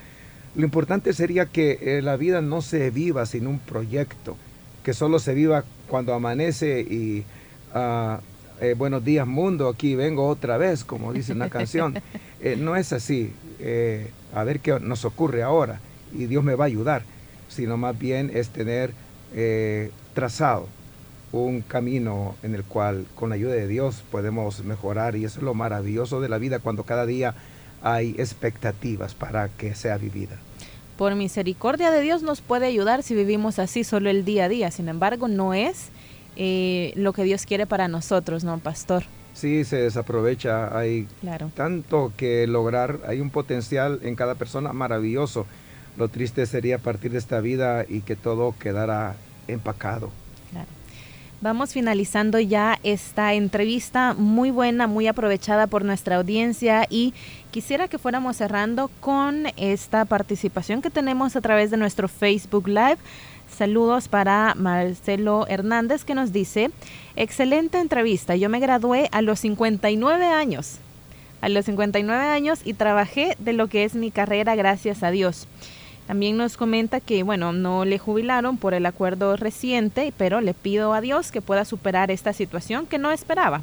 Lo 0.57 0.65
importante 0.65 1.13
sería 1.13 1.45
que 1.45 1.77
eh, 1.83 2.01
la 2.01 2.17
vida 2.17 2.41
no 2.41 2.63
se 2.63 2.89
viva 2.89 3.27
sin 3.27 3.45
un 3.45 3.59
proyecto, 3.59 4.35
que 4.83 4.95
solo 4.95 5.19
se 5.19 5.35
viva 5.35 5.63
cuando 5.87 6.15
amanece 6.15 6.81
y 6.81 7.25
uh, 7.75 8.17
eh, 8.59 8.73
buenos 8.75 9.05
días 9.05 9.27
mundo, 9.27 9.69
aquí 9.69 9.93
vengo 9.93 10.27
otra 10.27 10.57
vez, 10.57 10.83
como 10.83 11.13
dice 11.13 11.31
una 11.33 11.49
canción. 11.49 12.01
Eh, 12.39 12.55
no 12.55 12.75
es 12.75 12.93
así, 12.93 13.33
a 14.35 14.43
ver 14.43 14.59
qué 14.59 14.79
nos 14.79 15.05
ocurre 15.05 15.41
ahora 15.41 15.79
y 16.15 16.27
Dios 16.27 16.43
me 16.43 16.53
va 16.53 16.65
a 16.65 16.67
ayudar, 16.67 17.01
sino 17.49 17.77
más 17.77 17.97
bien 17.97 18.29
es 18.31 18.49
tener 18.49 18.93
trazado 20.13 20.67
un 21.31 21.61
camino 21.61 22.35
en 22.43 22.53
el 22.53 22.63
cual 22.63 23.07
con 23.15 23.29
la 23.29 23.35
ayuda 23.35 23.55
de 23.55 23.67
Dios 23.67 24.03
podemos 24.11 24.63
mejorar 24.63 25.15
y 25.15 25.25
eso 25.25 25.39
es 25.39 25.43
lo 25.43 25.55
maravilloso 25.55 26.21
de 26.21 26.29
la 26.29 26.37
vida 26.37 26.59
cuando 26.59 26.83
cada 26.83 27.07
día 27.07 27.33
hay 27.81 28.11
expectativas 28.19 29.15
para 29.15 29.49
que 29.49 29.73
sea 29.73 29.97
vivida. 29.97 30.37
Por 30.97 31.13
misericordia 31.15 31.91
de 31.91 32.01
Dios 32.01 32.23
nos 32.23 32.41
puede 32.41 32.65
ayudar 32.65 33.03
si 33.03 33.13
vivimos 33.13 33.59
así 33.59 33.83
solo 33.83 34.09
el 34.09 34.25
día 34.25 34.45
a 34.45 34.49
día, 34.49 34.71
sin 34.71 34.89
embargo 34.89 35.27
no 35.27 35.53
es 35.53 35.89
eh, 36.35 36.91
lo 36.95 37.13
que 37.13 37.23
Dios 37.23 37.45
quiere 37.45 37.67
para 37.67 37.87
nosotros, 37.87 38.43
¿no, 38.43 38.57
pastor? 38.57 39.03
Sí, 39.33 39.63
se 39.63 39.77
desaprovecha. 39.77 40.75
Hay 40.75 41.07
tanto 41.55 42.11
que 42.17 42.47
lograr, 42.47 42.99
hay 43.05 43.21
un 43.21 43.29
potencial 43.29 43.99
en 44.01 44.15
cada 44.15 44.33
persona 44.33 44.73
maravilloso. 44.73 45.45
Lo 45.95 46.09
triste 46.09 46.47
sería 46.47 46.79
partir 46.79 47.11
de 47.11 47.19
esta 47.19 47.39
vida 47.41 47.85
y 47.87 48.01
que 48.01 48.15
todo 48.15 48.55
quedara 48.59 49.15
empacado. 49.47 50.11
Vamos 51.39 51.73
finalizando 51.73 52.39
ya 52.39 52.79
esta 52.81 53.35
entrevista 53.35 54.15
muy 54.17 54.49
buena, 54.49 54.87
muy 54.87 55.05
aprovechada 55.05 55.67
por 55.67 55.85
nuestra 55.85 56.15
audiencia 56.15 56.87
y 56.89 57.13
quisiera 57.51 57.87
que 57.87 57.99
fuéramos 57.99 58.37
cerrando 58.37 58.89
con 59.01 59.45
esta 59.55 60.05
participación 60.05 60.81
que 60.81 60.89
tenemos 60.89 61.35
a 61.35 61.41
través 61.41 61.69
de 61.69 61.77
nuestro 61.77 62.07
Facebook 62.07 62.67
Live. 62.67 62.97
Saludos 63.55 64.07
para 64.07 64.55
Marcelo 64.55 65.45
Hernández 65.47 66.03
que 66.05 66.15
nos 66.15 66.33
dice, 66.33 66.71
excelente 67.15 67.77
entrevista, 67.77 68.35
yo 68.35 68.49
me 68.49 68.59
gradué 68.59 69.07
a 69.11 69.21
los 69.21 69.41
59 69.41 70.25
años, 70.25 70.79
a 71.41 71.49
los 71.49 71.65
59 71.65 72.29
años 72.29 72.61
y 72.65 72.73
trabajé 72.73 73.35
de 73.37 73.53
lo 73.53 73.67
que 73.67 73.83
es 73.83 73.93
mi 73.93 74.09
carrera, 74.09 74.55
gracias 74.55 75.03
a 75.03 75.11
Dios. 75.11 75.47
También 76.07 76.37
nos 76.37 76.55
comenta 76.55 77.01
que, 77.01 77.21
bueno, 77.23 77.51
no 77.51 77.83
le 77.83 77.99
jubilaron 77.99 78.57
por 78.57 78.73
el 78.73 78.85
acuerdo 78.85 79.35
reciente, 79.35 80.13
pero 80.17 80.39
le 80.39 80.53
pido 80.53 80.93
a 80.93 81.01
Dios 81.01 81.31
que 81.31 81.41
pueda 81.41 81.65
superar 81.65 82.11
esta 82.11 82.31
situación 82.31 82.87
que 82.87 82.97
no 82.97 83.11
esperaba. 83.11 83.61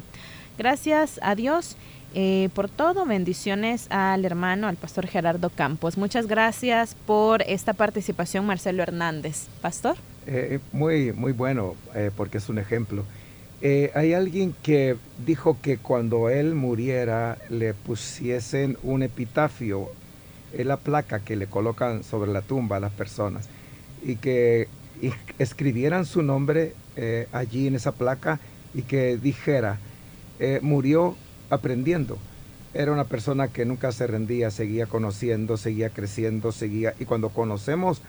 Gracias 0.57 1.19
a 1.23 1.33
Dios 1.33 1.75
eh, 2.13 2.49
por 2.53 2.69
todo. 2.69 3.05
Bendiciones 3.05 3.87
al 3.89 4.23
hermano, 4.23 4.67
al 4.67 4.77
pastor 4.77 5.07
Gerardo 5.07 5.49
Campos. 5.49 5.97
Muchas 5.97 6.27
gracias 6.27 6.95
por 7.07 7.41
esta 7.41 7.73
participación, 7.73 8.45
Marcelo 8.45 8.83
Hernández. 8.83 9.47
Pastor. 9.61 9.97
Eh, 10.27 10.59
muy, 10.71 11.11
muy 11.11 11.33
bueno, 11.33 11.75
eh, 11.93 12.11
porque 12.15 12.37
es 12.37 12.47
un 12.47 12.59
ejemplo. 12.59 13.03
hay 13.61 14.13
alguien 14.13 14.55
que 14.61 14.95
dijo 15.25 15.57
que 15.61 15.77
cuando 15.77 16.29
él 16.29 16.53
muriera 16.53 17.39
le 17.49 17.73
pusiesen 17.73 18.77
un 18.83 19.01
epitafio, 19.01 19.89
en 20.53 20.67
la 20.67 20.77
placa 20.77 21.19
que 21.19 21.35
le 21.35 21.47
colocan 21.47 22.03
sobre 22.03 22.31
la 22.31 22.41
tumba 22.41 22.77
a 22.77 22.79
las 22.79 22.93
personas, 22.93 23.47
y 24.03 24.17
que 24.17 24.67
escribieran 25.39 26.05
su 26.05 26.21
nombre 26.21 26.73
allí 27.31 27.67
en 27.67 27.75
esa 27.75 27.91
placa 27.91 28.39
y 28.73 28.83
que 28.83 29.17
dijera, 29.17 29.79
murió 30.61 31.15
aprendiendo. 31.49 32.17
Era 32.73 32.91
una 32.91 33.05
persona 33.05 33.47
que 33.47 33.65
nunca 33.65 33.91
se 33.93 34.05
rendía, 34.05 34.51
seguía 34.51 34.85
conociendo, 34.85 35.55
seguía 35.55 35.89
creciendo, 35.91 36.51
seguía... 36.51 36.93
Y 36.99 37.05
cuando 37.05 37.29
conocemos, 37.29 38.01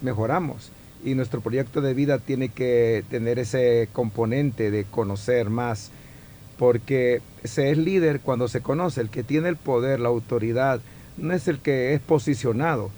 mejoramos. 0.00 0.70
Y 1.04 1.16
nuestro 1.16 1.40
proyecto 1.40 1.80
de 1.80 1.92
vida 1.92 2.18
tiene 2.18 2.48
que 2.48 3.04
tener 3.10 3.40
ese 3.40 3.88
componente 3.92 4.70
de 4.70 4.84
conocer 4.84 5.50
más, 5.50 5.90
porque 6.56 7.20
se 7.42 7.72
es 7.72 7.78
líder 7.78 8.20
cuando 8.20 8.46
se 8.46 8.60
conoce, 8.60 9.00
el 9.00 9.10
que 9.10 9.24
tiene 9.24 9.48
el 9.48 9.56
poder, 9.56 9.98
la 9.98 10.10
autoridad, 10.10 10.80
no 11.16 11.34
es 11.34 11.48
el 11.48 11.58
que 11.58 11.94
es 11.94 12.00
posicionado, 12.00 12.90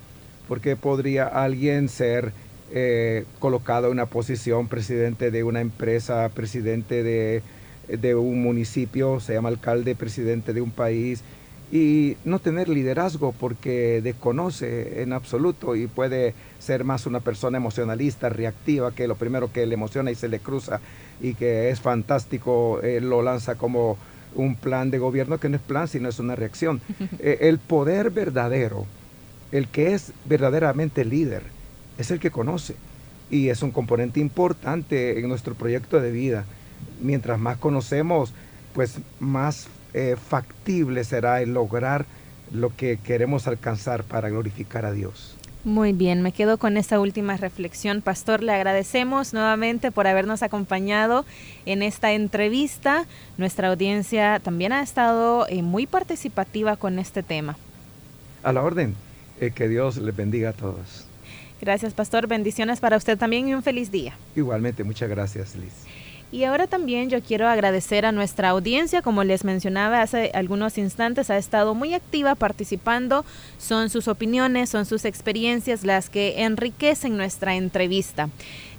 porque 0.48 0.77
podría 0.77 1.27
alguien 1.27 1.88
ser 1.88 2.33
eh, 2.72 3.24
colocado 3.38 3.87
en 3.87 3.92
una 3.92 4.07
posición, 4.07 4.68
presidente 4.68 5.31
de 5.31 5.44
una 5.44 5.61
empresa, 5.61 6.29
presidente 6.35 7.03
de 7.03 7.42
de 7.88 8.14
un 8.14 8.42
municipio, 8.42 9.20
se 9.20 9.35
llama 9.35 9.48
alcalde, 9.48 9.94
presidente 9.94 10.53
de 10.53 10.61
un 10.61 10.70
país, 10.70 11.22
y 11.72 12.16
no 12.24 12.38
tener 12.38 12.68
liderazgo 12.68 13.33
porque 13.33 14.00
desconoce 14.03 15.03
en 15.03 15.12
absoluto 15.12 15.74
y 15.74 15.87
puede 15.87 16.35
ser 16.59 16.85
más 16.85 17.07
una 17.07 17.20
persona 17.20 17.57
emocionalista, 17.57 18.29
reactiva, 18.29 18.92
que 18.92 19.09
lo 19.09 19.16
primero 19.16 19.50
que 19.53 19.66
le 19.66 19.74
emociona 19.74 20.11
y 20.11 20.14
se 20.14 20.29
le 20.29 20.38
cruza 20.38 20.81
y 21.20 21.35
que 21.35 21.70
es 21.70 21.81
fantástico, 21.81 22.81
lo 23.00 23.22
lanza 23.22 23.57
como 23.57 23.96
un 24.35 24.57
plan 24.57 24.90
de 24.90 24.99
gobierno 24.99 25.38
que 25.38 25.49
no 25.49 25.57
es 25.57 25.62
plan, 25.62 25.88
sino 25.88 26.09
es 26.09 26.18
una 26.18 26.37
reacción. 26.37 26.81
Eh, 27.20 27.49
el 27.49 27.59
poder 27.59 28.11
verdadero, 28.11 28.87
el 29.53 29.68
que 29.68 29.94
es 29.94 30.12
verdaderamente 30.25 31.05
líder, 31.05 31.42
es 31.97 32.11
el 32.11 32.18
que 32.18 32.31
conoce 32.31 32.74
y 33.30 33.49
es 33.49 33.62
un 33.62 33.70
componente 33.70 34.20
importante 34.20 35.18
en 35.18 35.28
nuestro 35.28 35.55
proyecto 35.55 36.01
de 36.01 36.11
vida 36.11 36.45
mientras 37.01 37.39
más 37.39 37.59
conocemos, 37.59 38.32
pues 38.74 38.99
más 39.20 39.68
eh, 39.93 40.16
factible 40.16 41.05
será 41.05 41.41
el 41.43 41.55
lograr 41.55 42.07
lo 42.53 42.74
que 42.74 42.99
queremos 42.99 43.47
alcanzar 43.47 44.05
para 44.05 44.28
glorificar 44.28 44.85
a 44.85 44.93
Dios. 44.93 45.37
Muy 45.64 45.94
bien, 45.94 46.20
me 46.20 46.32
quedo 46.32 46.58
con 46.58 46.76
esta 46.76 47.00
última 47.00 47.38
reflexión. 47.38 48.02
Pastor, 48.02 48.42
le 48.42 48.52
agradecemos 48.52 49.32
nuevamente 49.32 49.90
por 49.90 50.06
habernos 50.06 50.42
acompañado 50.42 51.24
en 51.64 51.82
esta 51.82 52.12
entrevista. 52.12 53.06
Nuestra 53.38 53.68
audiencia 53.68 54.40
también 54.40 54.72
ha 54.74 54.82
estado 54.82 55.46
eh, 55.48 55.62
muy 55.62 55.86
participativa 55.86 56.76
con 56.76 56.98
este 56.98 57.22
tema. 57.22 57.56
A 58.42 58.52
la 58.52 58.62
orden, 58.62 58.94
eh, 59.40 59.52
que 59.54 59.66
Dios 59.66 59.96
les 59.96 60.14
bendiga 60.14 60.50
a 60.50 60.52
todos. 60.52 61.06
Gracias, 61.62 61.94
pastor. 61.94 62.26
Bendiciones 62.26 62.80
para 62.80 62.98
usted 62.98 63.16
también 63.16 63.48
y 63.48 63.54
un 63.54 63.62
feliz 63.62 63.90
día. 63.90 64.18
Igualmente, 64.36 64.84
muchas 64.84 65.08
gracias, 65.08 65.56
Liz. 65.56 65.72
Y 66.35 66.43
ahora 66.43 66.66
también 66.66 67.11
yo 67.11 67.22
quiero 67.22 67.47
agradecer 67.47 68.05
a 68.05 68.11
nuestra 68.11 68.49
audiencia, 68.49 69.03
como 69.03 69.22
les 69.22 69.45
mencionaba 69.45 70.03
hace 70.03 70.32
algunos 70.35 70.78
instantes, 70.78 71.30
ha 71.30 71.37
estado 71.37 71.76
muy 71.76 71.95
activa 71.95 72.35
participando. 72.35 73.24
Son 73.57 73.89
sus 73.89 74.09
opiniones, 74.09 74.68
son 74.68 74.85
sus 74.85 75.05
experiencias 75.05 75.85
las 75.85 76.11
que 76.11 76.43
enriquecen 76.43 77.16
nuestra 77.16 77.55
entrevista. 77.55 78.30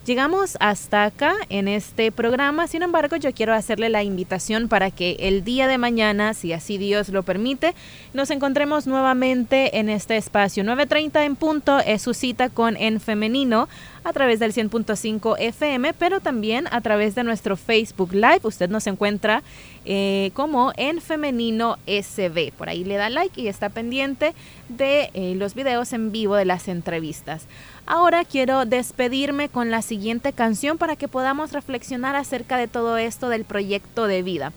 Llegamos 0.05 0.55
hasta 0.59 1.05
acá 1.05 1.33
en 1.49 1.67
este 1.67 2.11
programa, 2.11 2.67
sin 2.67 2.83
embargo 2.83 3.15
yo 3.15 3.33
quiero 3.33 3.55
hacerle 3.55 3.89
la 3.89 4.03
invitación 4.03 4.67
para 4.67 4.91
que 4.91 5.17
el 5.19 5.43
día 5.43 5.67
de 5.67 5.79
mañana, 5.79 6.35
si 6.35 6.53
así 6.53 6.77
Dios 6.77 7.09
lo 7.09 7.23
permite, 7.23 7.73
nos 8.13 8.29
encontremos 8.29 8.85
nuevamente 8.85 9.79
en 9.79 9.89
este 9.89 10.15
espacio. 10.15 10.63
9.30 10.63 11.25
en 11.25 11.35
punto 11.35 11.79
es 11.79 12.03
su 12.03 12.13
cita 12.13 12.49
con 12.49 12.77
En 12.77 12.99
Femenino 12.99 13.67
a 14.03 14.13
través 14.13 14.39
del 14.39 14.53
100.5 14.53 15.37
FM, 15.39 15.93
pero 15.95 16.19
también 16.19 16.67
a 16.69 16.81
través 16.81 17.15
de 17.15 17.23
nuestro 17.23 17.57
Facebook 17.57 18.13
Live. 18.13 18.41
Usted 18.43 18.69
nos 18.69 18.85
encuentra 18.85 19.41
eh, 19.85 20.29
como 20.35 20.71
en 20.77 21.01
Femenino 21.01 21.77
SB. 21.87 22.51
Por 22.55 22.69
ahí 22.69 22.83
le 22.83 22.97
da 22.97 23.09
like 23.09 23.41
y 23.41 23.47
está 23.47 23.69
pendiente 23.69 24.35
de 24.69 25.09
eh, 25.15 25.33
los 25.35 25.55
videos 25.55 25.91
en 25.93 26.11
vivo 26.11 26.35
de 26.35 26.45
las 26.45 26.67
entrevistas. 26.67 27.47
Ahora 27.87 28.25
quiero 28.25 28.65
despedirme 28.65 29.47
con 29.47 29.69
la 29.69 29.83
siguiente 29.83 30.33
canción 30.33 30.79
para 30.79 30.95
que 30.95 31.07
podamos 31.07 31.51
reflexionar 31.51 32.15
acerca 32.15 32.57
de 32.57 32.67
todo 32.67 32.97
esto 32.97 33.29
del 33.29 33.45
proyecto 33.45 34.07
de 34.07 34.23
vida. 34.23 34.53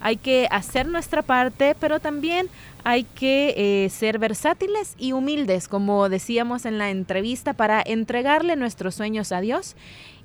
Hay 0.00 0.16
que 0.16 0.48
hacer 0.50 0.88
nuestra 0.88 1.20
parte, 1.20 1.76
pero 1.78 2.00
también 2.00 2.48
hay 2.84 3.04
que 3.04 3.84
eh, 3.84 3.90
ser 3.90 4.18
versátiles 4.18 4.94
y 4.96 5.12
humildes, 5.12 5.68
como 5.68 6.08
decíamos 6.08 6.64
en 6.64 6.78
la 6.78 6.88
entrevista, 6.88 7.52
para 7.52 7.82
entregarle 7.84 8.56
nuestros 8.56 8.94
sueños 8.94 9.30
a 9.32 9.42
Dios 9.42 9.76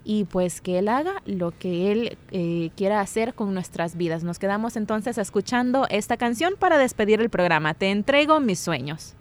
y 0.05 0.23
pues 0.23 0.61
que 0.61 0.79
Él 0.79 0.87
haga 0.87 1.21
lo 1.25 1.51
que 1.51 1.91
Él 1.91 2.17
eh, 2.31 2.69
quiera 2.77 3.01
hacer 3.01 3.33
con 3.33 3.53
nuestras 3.53 3.97
vidas. 3.97 4.23
Nos 4.23 4.39
quedamos 4.39 4.77
entonces 4.77 5.17
escuchando 5.17 5.87
esta 5.89 6.15
canción 6.15 6.53
para 6.57 6.77
despedir 6.77 7.19
el 7.19 7.29
programa. 7.29 7.73
Te 7.73 7.91
entrego 7.91 8.39
mis 8.39 8.59
sueños. 8.59 9.15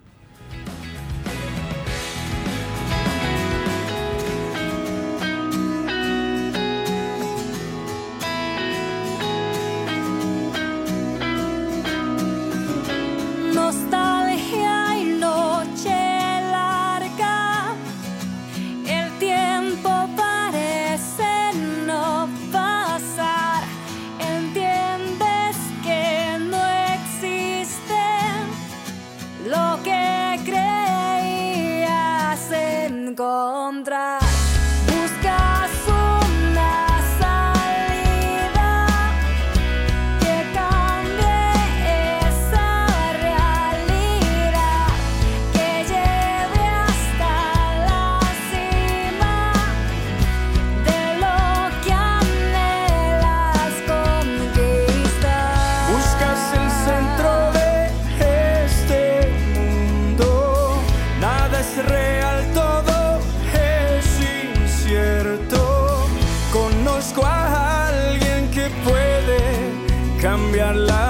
Cambiar. 70.35 71.04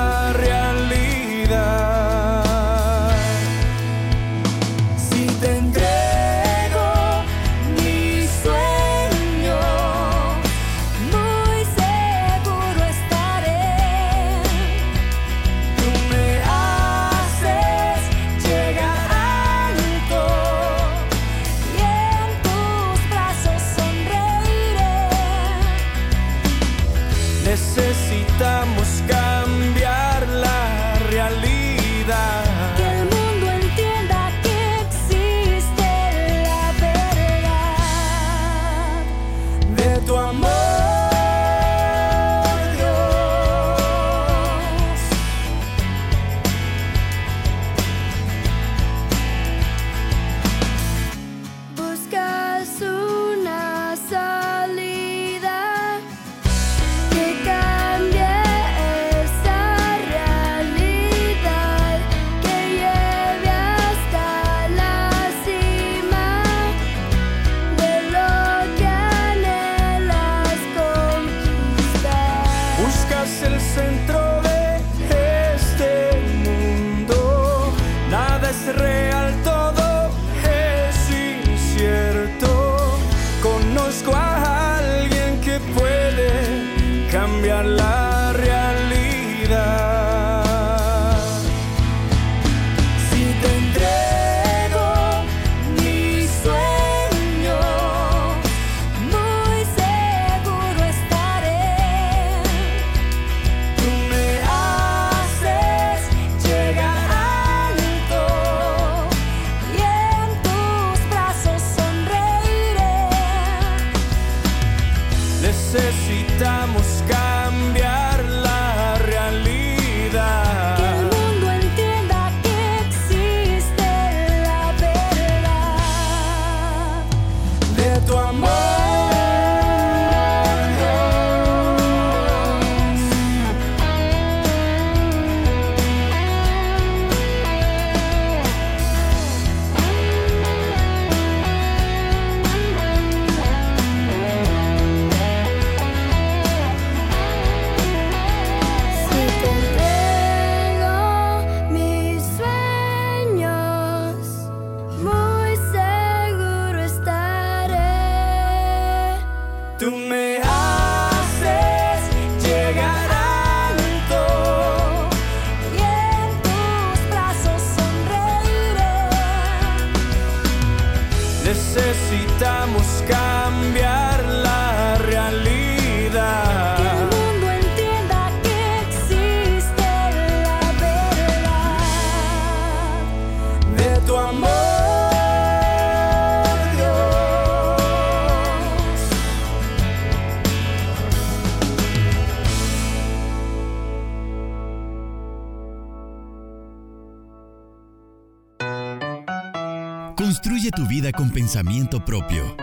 Pensamiento 201.46 202.04
propio. 202.04 202.56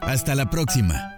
Hasta 0.00 0.34
la 0.34 0.48
próxima. 0.48 1.17